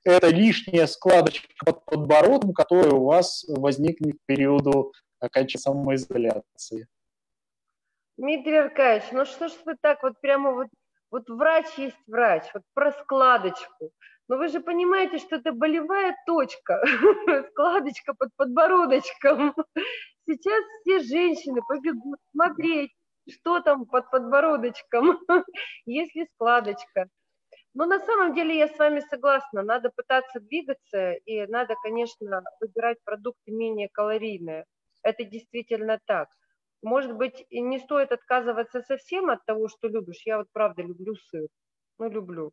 [0.03, 6.87] это лишняя складочка под подбородком, которая у вас возникнет в периоду окончания самоизоляции.
[8.17, 10.69] Дмитрий Аркадьевич, ну что ж вы так вот прямо вот
[11.11, 13.91] вот врач есть врач, вот про складочку.
[14.27, 16.81] Но вы же понимаете, что это болевая точка,
[17.49, 19.55] складочка под подбородочком.
[20.27, 22.91] Сейчас все женщины побегут смотреть,
[23.27, 25.19] что там под подбородочком,
[25.85, 27.07] если складочка.
[27.73, 32.97] Но на самом деле я с вами согласна, надо пытаться двигаться, и надо, конечно, выбирать
[33.03, 34.65] продукты менее калорийные.
[35.01, 36.29] Это действительно так.
[36.81, 40.21] Может быть, не стоит отказываться совсем от того, что любишь.
[40.25, 41.47] Я вот правда люблю сыр,
[41.97, 42.51] ну люблю.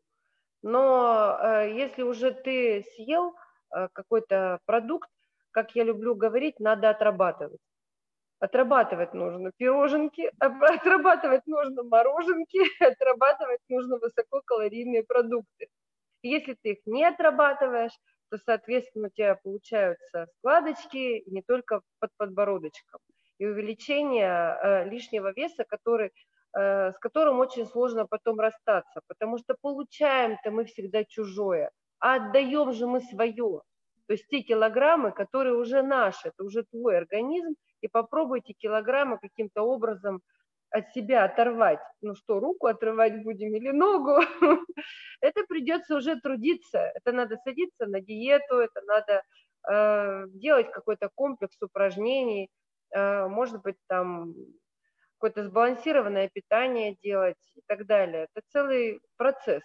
[0.62, 3.35] Но э, если уже ты съел
[3.74, 5.09] э, какой-то продукт,
[5.53, 7.61] как я люблю говорить, надо отрабатывать.
[8.41, 15.68] Отрабатывать нужно пироженки, отрабатывать нужно мороженки, отрабатывать нужно высококалорийные продукты.
[16.22, 17.97] Если ты их не отрабатываешь,
[18.31, 22.99] то, соответственно, у тебя получаются складочки не только под подбородочком
[23.39, 26.12] и увеличение э, лишнего веса, который,
[26.57, 32.72] э, с которым очень сложно потом расстаться, потому что получаем-то мы всегда чужое, а отдаем
[32.72, 33.62] же мы свое.
[34.07, 39.62] То есть те килограммы, которые уже наши, это уже твой организм, и попробуйте килограммы каким-то
[39.62, 40.22] образом
[40.70, 41.80] от себя оторвать.
[42.03, 44.20] Ну что, руку отрывать будем или ногу?
[45.20, 46.78] Это придется уже трудиться.
[46.95, 49.22] Это надо садиться на диету, это надо
[49.68, 52.51] э, делать какой-то комплекс упражнений,
[52.95, 54.34] может быть, там
[55.18, 58.26] какое-то сбалансированное питание делать и так далее.
[58.32, 59.62] Это целый процесс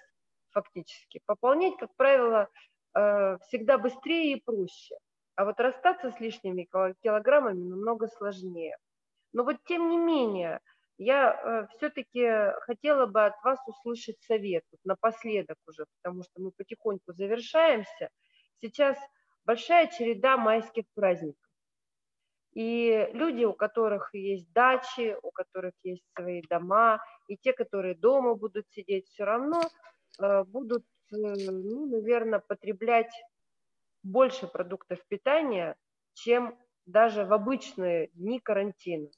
[0.51, 1.21] фактически.
[1.25, 2.49] Пополнять, как правило,
[2.95, 4.95] э, всегда быстрее и проще.
[5.35, 6.67] А вот расстаться с лишними
[7.01, 8.77] килограммами намного сложнее.
[9.33, 10.59] Но вот тем не менее,
[10.97, 16.51] я э, все-таки хотела бы от вас услышать совет вот напоследок уже, потому что мы
[16.51, 18.09] потихоньку завершаемся.
[18.61, 18.97] Сейчас
[19.45, 21.50] большая череда майских праздников.
[22.53, 28.35] И люди, у которых есть дачи, у которых есть свои дома, и те, которые дома
[28.35, 29.61] будут сидеть, все равно
[30.19, 33.13] э, будут, э, ну, наверное, потреблять
[34.03, 35.77] больше продуктов питания,
[36.13, 39.09] чем даже в обычные дни карантина.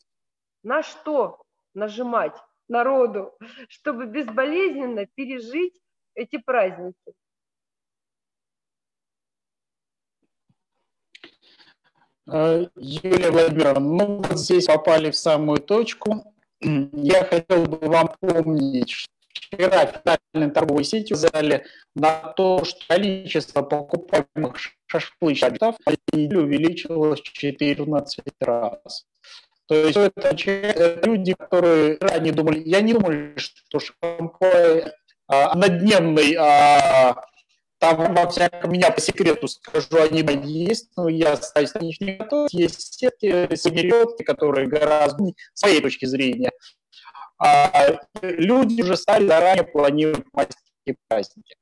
[0.61, 1.41] На что
[1.73, 3.35] нажимать народу,
[3.69, 5.81] чтобы безболезненно пережить
[6.13, 7.13] эти праздники?
[12.25, 16.33] Юлия Владимировна, ну вот здесь попали в самую точку.
[16.61, 21.65] Я хотел бы вам помнить, что вчера федеральной торговой сетью сказали
[21.95, 24.55] на то, что количество покупаемых
[24.85, 25.75] шашлычков
[26.13, 29.05] увеличилось в 14 раз.
[29.65, 34.91] То есть это люди, которые ранее думали, я не думаю, что шампунь
[35.27, 35.53] а,
[36.37, 37.15] а,
[37.83, 42.13] там, во всяком, меня по секрету скажу, они есть, но я стараюсь на них не
[42.13, 42.53] готовить.
[42.53, 46.51] Есть сетки, среднеребки, которые гораздо, с моей точки зрения,
[47.37, 51.57] а люди уже стали заранее планировать майские праздники.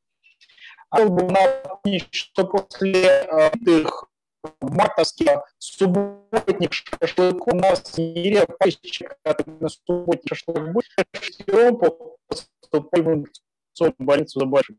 [0.91, 4.05] Хотел бы напомнить, что после э, их
[4.59, 8.69] мартовских субботних шашлыков у нас нередко
[9.59, 10.85] на субботний шашлык будет,
[11.19, 11.79] шестером
[13.97, 14.77] в больницу за большими.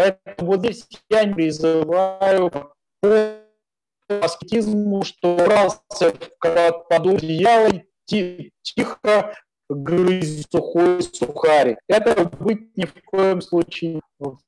[0.00, 2.50] Поэтому вот здесь я не призываю
[3.02, 3.42] к
[4.08, 7.70] аскетизму, что брался под одеяло
[8.06, 9.34] тихо
[9.68, 11.78] грызть сухой сухарик.
[11.86, 14.00] Это быть ни в коем случае.
[14.18, 14.38] В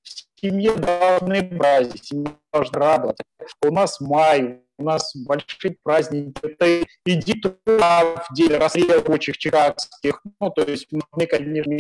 [0.41, 3.25] семье должны праздники, семья должна радоваться.
[3.63, 6.35] У нас май, у нас большие праздники.
[6.43, 10.23] Это иди туда в день расстрела рабочих чикагских.
[10.41, 11.73] Ну, то есть мы, конечно,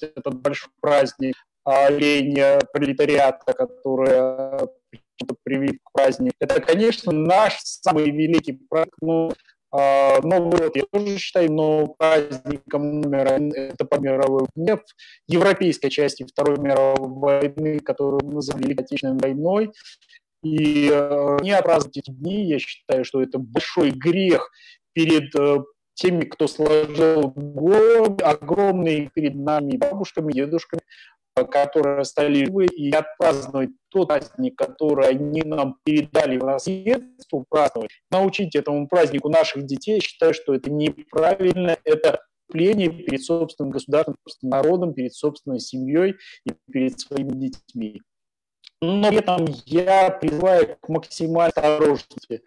[0.00, 1.34] этот большой праздник
[1.66, 4.68] оленя пролетариата, которые
[5.42, 6.36] привели к празднику.
[6.38, 8.94] Это, конечно, наш самый великий праздник.
[9.00, 9.32] Ну,
[9.72, 14.82] а, Новый год я тоже считаю, но праздником номер один это по мировой войне, в
[15.26, 19.72] европейской части Второй мировой войны, которую мы называли Отечественной войной.
[20.42, 24.52] И э, не праздновать эти дни, я считаю, что это большой грех
[24.92, 25.58] перед э,
[25.94, 30.82] теми, кто сложил голову, огромный перед нами бабушками, дедушками,
[31.44, 38.54] которые стали живы, и отпраздновать тот праздник, который они нам передали в наследство, праздновать, научить
[38.54, 45.14] этому празднику наших детей, считаю, что это неправильно, это пление перед собственным государством, народом, перед
[45.14, 48.00] собственной семьей и перед своими детьми.
[48.80, 52.42] Но при этом я призываю к максимальной осторожности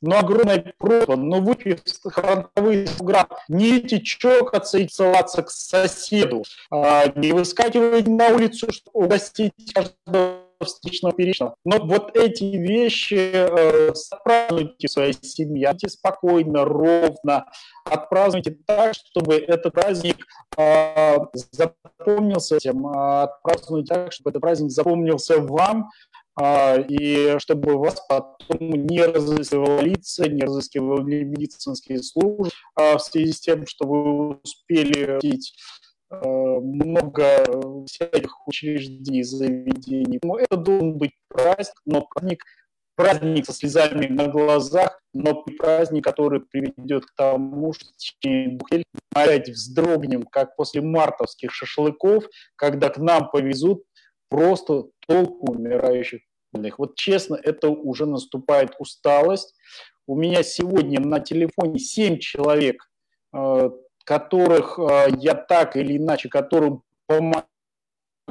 [0.00, 7.06] но огромная просьба, но выпив фронтовые грамм, не идти чокаться и целоваться к соседу, а,
[7.14, 11.54] не выскакивать на улицу, чтобы угостить каждого встречного перечного.
[11.64, 17.46] Но вот эти вещи э, отпразднуйте своей семье, спокойно, ровно,
[17.84, 20.16] отпразднуйте так, чтобы этот праздник
[20.56, 21.18] э,
[21.52, 25.88] запомнился всем, э, отпразднуйте так, чтобы этот праздник запомнился вам, а,
[26.88, 33.40] и чтобы вас потом не разыскивала полиция, не разыскивали медицинские службы а, в связи с
[33.40, 35.54] тем, что вы успели видеть
[36.10, 36.26] а,
[36.60, 37.44] много
[37.86, 40.18] всяких учреждений, заведений.
[40.22, 42.44] Но это должен быть праздник, но праздник,
[42.94, 48.70] праздник со слезами на глазах, но праздник, который приведет к тому, что в течение двух
[48.70, 52.24] недель опять вздрогнем, как после мартовских шашлыков,
[52.54, 53.82] когда к нам повезут
[54.28, 56.20] просто толпу умирающих
[56.78, 59.54] вот честно, это уже наступает усталость.
[60.06, 62.90] У меня сегодня на телефоне 7 человек,
[63.34, 63.70] э,
[64.04, 67.47] которых э, я так или иначе, которым помогаю,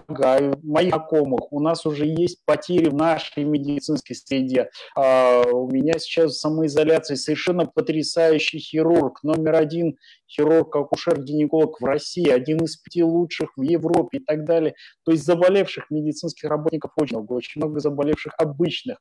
[0.07, 1.51] моих знакомых.
[1.51, 4.69] У нас уже есть потери в нашей медицинской среде.
[4.95, 9.97] А, у меня сейчас в самоизоляции совершенно потрясающий хирург, номер один
[10.29, 14.75] хирург, акушер-гинеколог в России, один из пяти лучших в Европе и так далее.
[15.05, 18.97] То есть заболевших медицинских работников очень много, очень много заболевших обычных.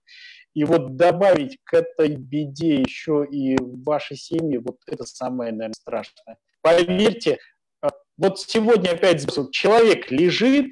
[0.55, 6.39] И вот добавить к этой беде еще и ваши семьи, вот это самое, наверное, страшное.
[6.63, 7.39] Поверьте,
[7.83, 10.67] а, вот сегодня опять человек лежит,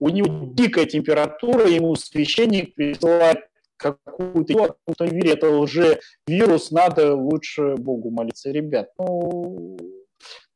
[0.00, 3.40] у него дикая температура, ему священник присылает
[3.76, 8.50] какую-то автомобиль, это уже вирус, надо лучше Богу молиться.
[8.50, 9.78] Ребят, ну,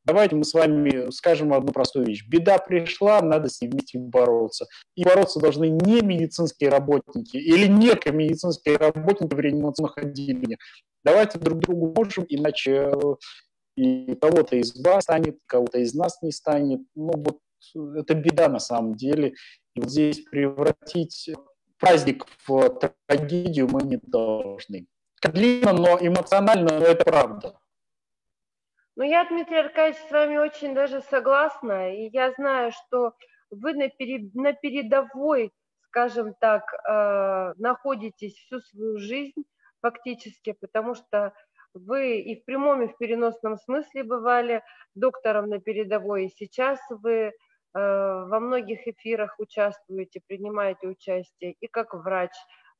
[0.03, 2.25] давайте мы с вами скажем одну простую вещь.
[2.27, 4.67] Беда пришла, надо с ней вместе бороться.
[4.95, 10.59] И бороться должны не медицинские работники или не медицинские работники в реанимационных отделениях.
[11.03, 13.15] Давайте друг другу можем, иначе э,
[13.77, 16.81] и кого-то из вас станет, кого-то из нас не станет.
[16.95, 17.39] Ну вот
[17.73, 19.35] это беда на самом деле.
[19.73, 21.31] И вот здесь превратить
[21.79, 22.69] праздник в
[23.07, 24.87] трагедию мы не должны.
[25.21, 27.59] Длинно, но эмоционально, но это правда.
[28.95, 31.93] Ну, я, Дмитрий Аркадьевич, с вами очень даже согласна.
[31.93, 33.13] И я знаю, что
[33.49, 35.51] вы на, перед, на передовой,
[35.87, 39.43] скажем так, э, находитесь всю свою жизнь
[39.81, 41.33] фактически, потому что
[41.75, 44.63] Вы и в прямом, и в переносном смысле бывали
[44.95, 47.33] доктором на передовой, и сейчас вы
[47.79, 52.31] во многих эфирах участвуете, принимаете участие, и как врач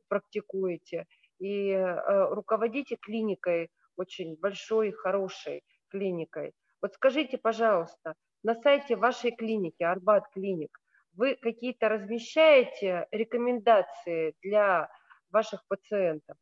[0.08, 1.06] практикуете,
[1.40, 6.54] и э, руководите клиникой, очень большой, хорошей клиникой.
[6.82, 10.80] Вот скажите, пожалуйста, на сайте вашей клиники, Арбат Клиник,
[11.14, 14.90] вы какие-то размещаете рекомендации для
[15.30, 16.38] ваших пациентов?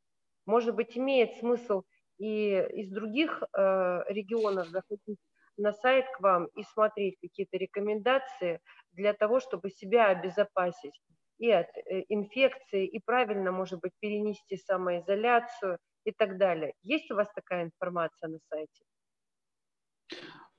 [0.45, 1.83] Может быть, имеет смысл
[2.19, 5.19] и из других э, регионов заходить
[5.57, 8.59] на сайт к вам и смотреть какие-то рекомендации
[8.91, 10.99] для того, чтобы себя обезопасить
[11.39, 16.73] и от э, инфекции, и правильно, может быть, перенести самоизоляцию и так далее.
[16.81, 18.83] Есть у вас такая информация на сайте?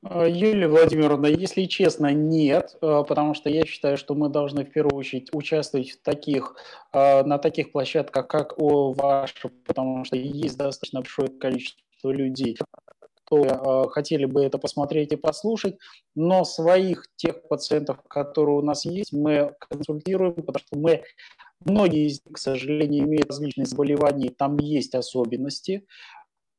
[0.05, 4.71] Э, Юлия Владимировна, если честно, нет, э, потому что я считаю, что мы должны в
[4.71, 6.57] первую очередь участвовать в таких,
[6.93, 12.59] э, на таких площадках, как у ваша, потому что есть достаточно большое количество людей,
[13.43, 15.79] кто хотели бы это посмотреть и послушать,
[16.15, 21.03] но своих тех пациентов, которые у нас есть, мы консультируем, потому что мы
[21.65, 25.87] Многие из них, к сожалению, имеют различные заболевания, там есть особенности.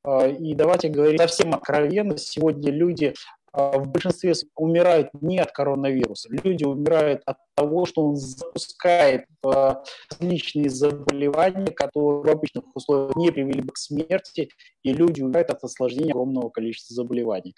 [0.04, 3.14] А, и давайте говорить совсем откровенно, сегодня люди
[3.56, 9.84] в большинстве умирают не от коронавируса, люди умирают от того, что он запускает а,
[10.19, 14.49] различные заболевания, которые в обычных условиях не привели бы к смерти,
[14.84, 17.56] и люди умирают от осложнения огромного количества заболеваний.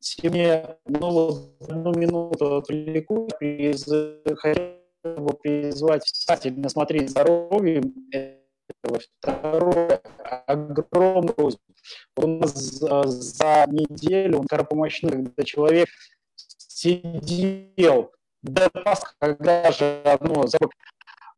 [0.00, 7.82] Сегодня, ну, одну минуту отвлеку, хотел бы призвать внимательно смотреть здоровье,
[8.82, 10.00] Второе,
[10.46, 11.58] огромный рост.
[12.16, 15.88] У нас за, за неделю скоропомощных, когда человек
[16.36, 18.12] сидел
[18.42, 20.46] до Пасхи, когда же одно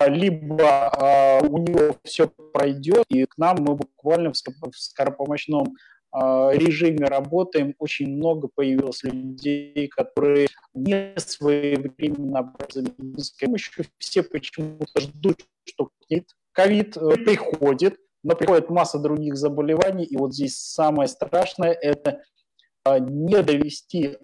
[0.06, 4.36] либо а, у него все пройдет, и к нам мы буквально в
[4.76, 5.74] скоропомощном
[6.10, 7.74] а, режиме работаем.
[7.78, 13.84] Очень много появилось людей, которые не своевременно образовались помощью.
[13.98, 20.34] Все почему-то ждут, что какие-то ковид э, приходит, но приходит масса других заболеваний, и вот
[20.34, 22.22] здесь самое страшное– это
[22.84, 24.18] а, не довести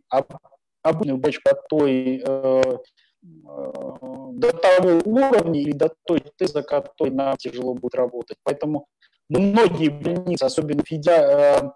[0.82, 2.78] обычную бочку до той, э, э,
[3.22, 8.38] до того уровня или до той, за которой нам тяжело будет работать.
[8.44, 8.86] Поэтому
[9.28, 11.74] многие больницы, особенно федя,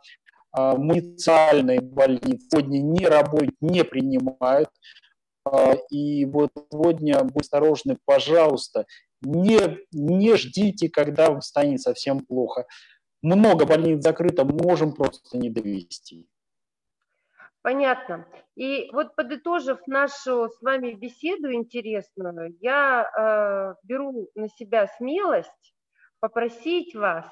[0.54, 4.68] муниципальные больницы, сегодня не работают, не принимают.
[5.90, 8.84] И вот сегодня будьте осторожны, пожалуйста,
[9.22, 12.66] не, не ждите, когда вам станет совсем плохо.
[13.22, 16.28] Много больниц закрыто, можем просто не довести.
[17.62, 18.26] Понятно.
[18.56, 25.74] И вот подытожив нашу с вами беседу интересную, я э, беру на себя смелость
[26.18, 27.24] попросить вас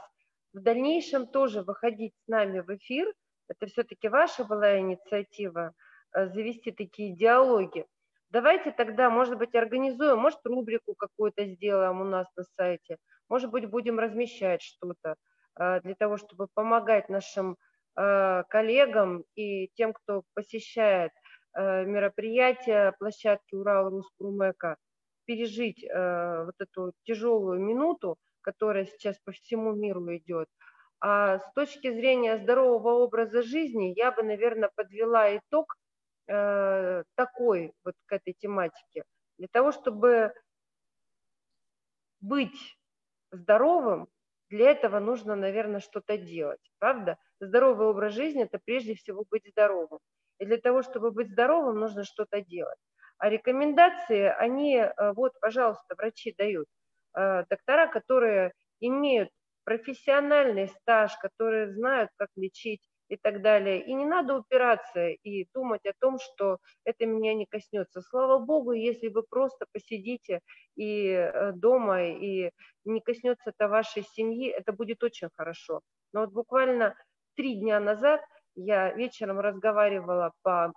[0.52, 3.12] в дальнейшем тоже выходить с нами в эфир.
[3.48, 5.74] Это все-таки ваша была инициатива
[6.12, 7.86] э, завести такие диалоги.
[8.30, 12.98] Давайте тогда, может быть, организуем, может, рубрику какую-то сделаем у нас на сайте,
[13.28, 15.16] может быть, будем размещать что-то
[15.58, 17.56] э, для того, чтобы помогать нашим
[17.96, 21.10] э, коллегам и тем, кто посещает
[21.54, 24.76] э, мероприятия площадки Урал Руспрумека,
[25.24, 30.48] пережить вот эту тяжелую минуту, которая сейчас по всему миру идет.
[31.00, 35.76] А с точки зрения здорового образа жизни я бы, наверное, подвела итог
[36.26, 39.04] э, такой вот к этой тематике.
[39.38, 40.32] Для того, чтобы
[42.20, 42.76] быть
[43.32, 44.08] здоровым,
[44.50, 47.18] для этого нужно, наверное, что-то делать, правда?
[47.40, 50.00] Здоровый образ жизни– это прежде всего быть здоровым.
[50.38, 52.78] И для того, чтобы быть здоровым, нужно что-то делать.
[53.18, 56.66] А рекомендации, они, э, вот, пожалуйста, врачи дают.
[57.14, 59.30] Э, доктора, которые имеют
[59.64, 63.84] профессиональный стаж, которые знают, как лечить и так далее.
[63.84, 68.00] И не надо упираться и думать о том, что это меня не коснется.
[68.02, 70.40] Слава Богу, если вы просто посидите
[70.76, 72.50] и э, дома, и
[72.84, 75.80] не коснется это вашей семьи, это будет очень хорошо.
[76.12, 76.94] Но вот буквально
[77.34, 78.20] три дня назад
[78.54, 80.72] я вечером разговаривала по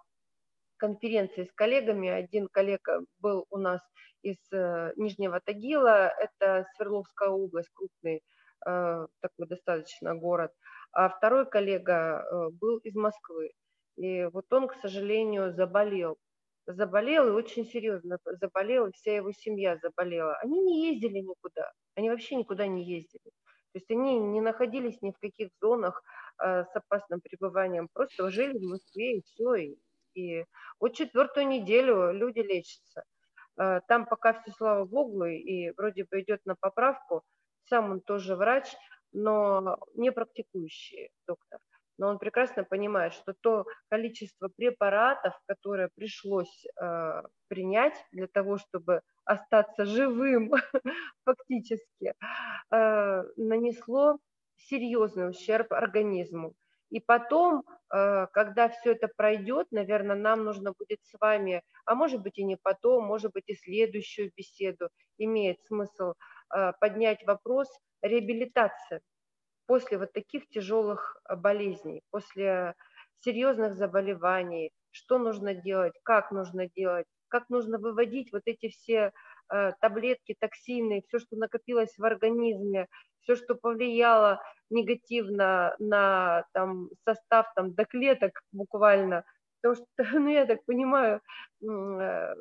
[0.77, 2.10] конференции с коллегами.
[2.10, 3.81] Один коллега был у нас
[4.23, 8.23] из э, Нижнего Тагила, это Свердловская область, крупный
[8.65, 10.51] э, такой достаточно город
[10.94, 13.52] а второй коллега э, был из Москвы.
[13.98, 16.18] И вот он, к сожалению, заболел.
[16.65, 20.38] Заболел и очень серьезно заболел, и вся его семья заболела.
[20.38, 23.32] Они не ездили никуда, они вообще никуда не ездили.
[23.74, 26.03] То есть они не находились ни в каких зонах
[26.41, 29.56] э, с опасным пребыванием, просто жили в Москве и все.
[29.56, 29.78] И,
[30.14, 30.45] и
[30.80, 33.03] вот четвертую неделю люди лечатся.
[33.57, 37.24] Э, там пока все, слава богу, и вроде бы идет на поправку.
[37.65, 38.68] Сам он тоже врач,
[39.14, 41.60] но не практикующий доктор.
[41.98, 49.02] Но он прекрасно понимает, что то количество препаратов, которое пришлось э, принять для того, чтобы
[49.26, 50.52] остаться живым
[51.26, 52.15] фактически,
[52.72, 54.18] э, нанесло
[54.56, 56.56] серьезный ущерб организму.
[56.90, 62.22] И потом, э, когда все это пройдет, наверное, нам нужно будет с вами, а может
[62.22, 66.14] быть и не потом, может быть и следующую беседу, имеет смысл
[66.80, 67.67] поднять вопрос
[68.01, 69.01] реабилитации
[69.65, 72.75] после вот таких тяжелых э, болезней, после
[73.19, 79.11] серьезных заболеваний, что нужно делать, как нужно делать, как нужно выводить вот эти все
[79.81, 82.88] таблетки, токсины, все, что накопилось в организме,
[83.23, 89.23] все, что повлияло негативно на там, состав там, до клеток буквально,
[89.61, 89.85] потому что,
[90.19, 91.21] ну, я так понимаю,
[91.61, 92.35] э,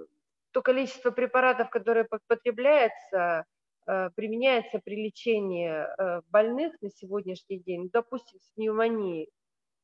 [0.52, 3.44] то количество препаратов, которое потребляется, э,
[3.84, 9.28] применяется при лечении э, больных на сегодняшний день, допустим, с пневмонией,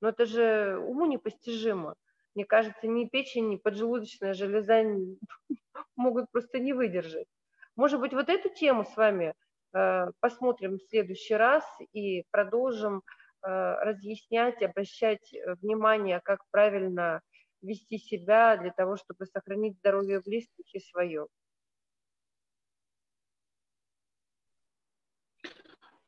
[0.01, 1.95] но это же уму непостижимо.
[2.35, 4.85] Мне кажется, ни печень, ни поджелудочная железа
[5.97, 7.27] могут просто не выдержать.
[7.77, 9.35] Может быть, вот эту тему с вами–
[9.75, 13.03] Э, посмотрим в следующий раз и продолжим
[13.43, 17.21] э, разъяснять, обращать э, внимание, как правильно
[17.61, 21.27] вести себя для того, чтобы сохранить здоровье близких и свое.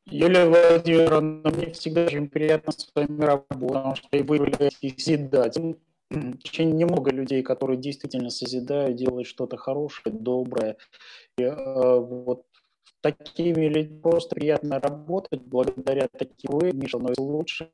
[0.05, 5.77] Юлия Владимировна, мне всегда очень приятно с вами работать, потому что вы являетесь созидателем.
[6.09, 10.75] Очень немного людей, которые действительно созидают, делают что-то хорошее, доброе.
[11.37, 12.43] И, э, вот
[13.01, 15.41] такими людьми просто приятно работать.
[15.41, 17.71] Благодаря таким вы мир становится лучше,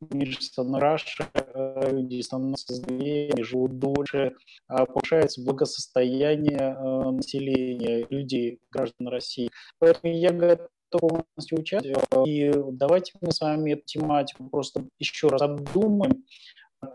[0.00, 4.34] мир становится э, люди становятся здоровее, живут дольше,
[4.66, 9.50] а повышается благосостояние э, населения, людей, граждан России.
[9.78, 10.68] Поэтому я готов
[10.98, 12.28] полностью участвовать.
[12.28, 16.24] И давайте мы с вами эту тематику просто еще раз обдумаем.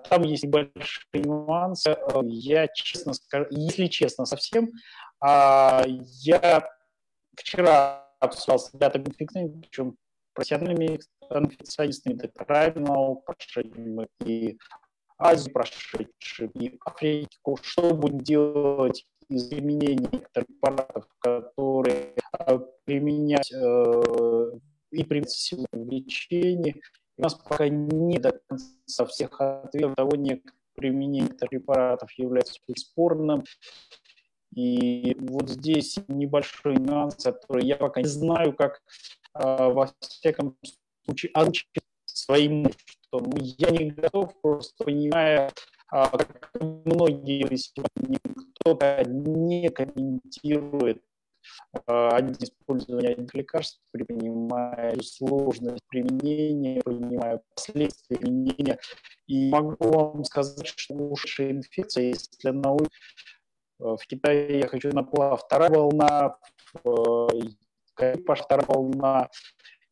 [0.09, 1.97] Там есть небольшие нюансы.
[2.23, 4.69] Я честно скажу, если честно совсем,
[5.19, 6.67] а, я
[7.35, 9.97] вчера обсуждал с ребятами инфекционистами, причем
[10.33, 10.99] профессиональными
[11.29, 14.57] инфекционистами, докторами наук, прошедшими и
[15.17, 19.49] Азию прошедшими, и Африку, что будем делать из
[20.33, 22.13] препаратов, которые
[22.47, 24.51] э, применять э,
[24.91, 26.81] и применять в лечении.
[27.17, 33.43] У нас пока не до конца всех ответов того, некоторые применение препаратов является спорным.
[34.55, 38.81] И вот здесь небольшой нюанс, который я пока не знаю, как
[39.35, 40.57] э, во всяком
[41.05, 41.67] случае озвучить
[42.05, 45.51] своим, что ну, я не готов, просто понимая,
[45.91, 47.45] как многие
[48.59, 51.01] кто-то не комментирует
[51.73, 58.79] э, один использования этих лекарств, принимая сложность применения, понимая последствия применения.
[59.27, 62.75] И могу вам сказать, что уши инфекция, если она
[63.79, 66.37] Э, в Китае я хочу на плав вторая волна,
[66.83, 67.29] в
[67.93, 69.29] Карипа вторая волна.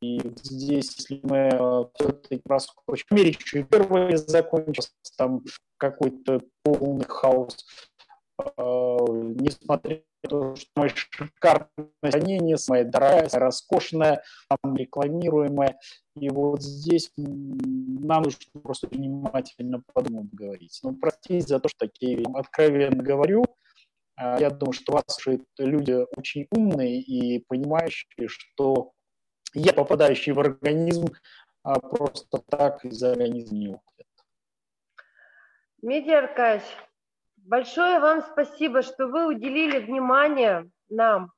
[0.01, 5.43] И здесь, если мы э, все-таки проскочим, в Америке еще и первый закончился, там
[5.77, 7.65] какой-то полный хаос.
[8.39, 15.79] Э, несмотря на то, что мы шикарное хранение, самое дорогое, роскошное, там рекламируемое.
[16.15, 20.79] И вот здесь нам нужно просто внимательно подумать говорить.
[20.83, 23.45] Ну, простите за то, что такие откровенно говорю,
[24.15, 28.93] а, я думаю, что вас слушают люди очень умные и понимающие, что
[29.57, 31.07] я, попадающий в организм,
[31.63, 34.07] а, просто так из организма не уходит.
[35.81, 36.67] Дмитрий Аркадьевич,
[37.37, 41.31] большое вам спасибо, что вы уделили внимание нам.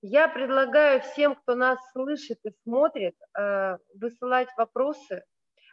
[0.00, 5.24] Я предлагаю всем, кто нас слышит и смотрит, а, высылать вопросы,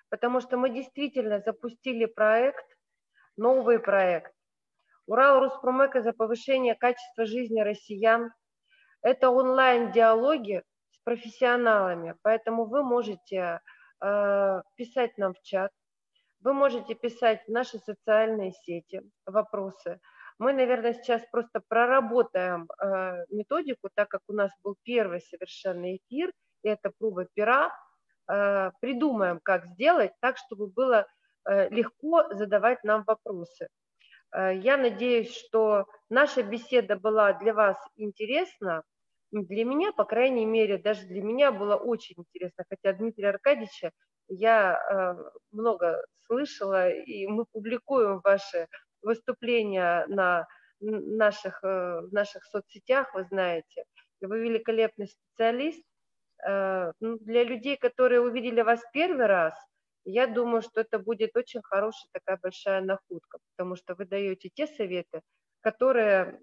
[0.09, 2.65] потому что мы действительно запустили проект,
[3.37, 4.33] новый проект.
[5.07, 8.33] Урал Руспромека за повышение качества жизни россиян.
[9.01, 10.63] Это онлайн-диалоги
[11.05, 13.61] профессионалами, поэтому вы можете
[14.01, 15.71] э, писать нам в чат,
[16.41, 19.99] вы можете писать в наши социальные сети вопросы.
[20.37, 26.31] Мы, наверное, сейчас просто проработаем э, методику, так как у нас был первый совершенный эфир,
[26.63, 27.71] и это проба пера.
[28.27, 31.07] Э, придумаем, как сделать так, чтобы было
[31.47, 33.69] э, легко задавать нам вопросы.
[34.31, 38.83] Э, я надеюсь, что наша беседа была для вас интересна.
[39.31, 43.91] Для меня, по крайней мере, даже для меня было очень интересно, хотя Дмитрия Аркадьевича
[44.27, 45.15] я э,
[45.51, 48.67] много слышала, и мы публикуем ваши
[49.01, 50.47] выступления на
[50.79, 53.85] наших, э, в наших соцсетях, вы знаете.
[54.21, 55.83] Вы великолепный специалист,
[56.43, 59.53] Э, ну, для людей, которые увидели вас первый раз,
[60.05, 64.67] я думаю, что это будет очень хорошая такая большая находка, потому что вы даете те
[64.67, 65.21] советы,
[65.61, 66.39] которые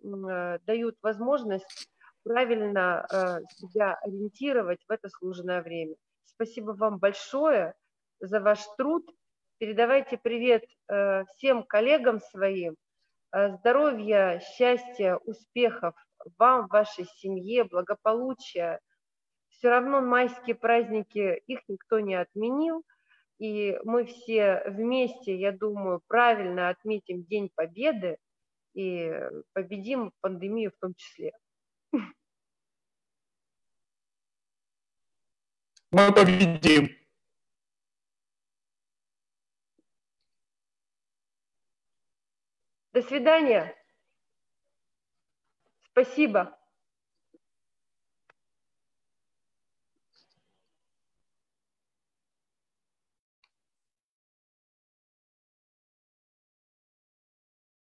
[0.66, 1.88] дают возможность
[2.24, 5.94] правильно э, себя ориентировать в это сложное время.
[6.24, 7.74] Спасибо вам большое
[8.20, 9.08] за ваш труд.
[9.58, 10.64] Передавайте привет
[11.36, 12.74] всем коллегам своим.
[13.32, 15.94] Здоровья, счастья, успехов
[16.36, 18.80] вам, вашей семье, благополучия–
[19.62, 22.82] все равно майские праздники, их никто не отменил,
[23.38, 28.16] и мы все вместе, я думаю, правильно отметим День Победы
[28.74, 29.12] и
[29.52, 31.32] победим пандемию в том числе.
[35.90, 36.88] Мы победим.
[42.92, 43.76] До свидания.
[45.90, 46.58] Спасибо.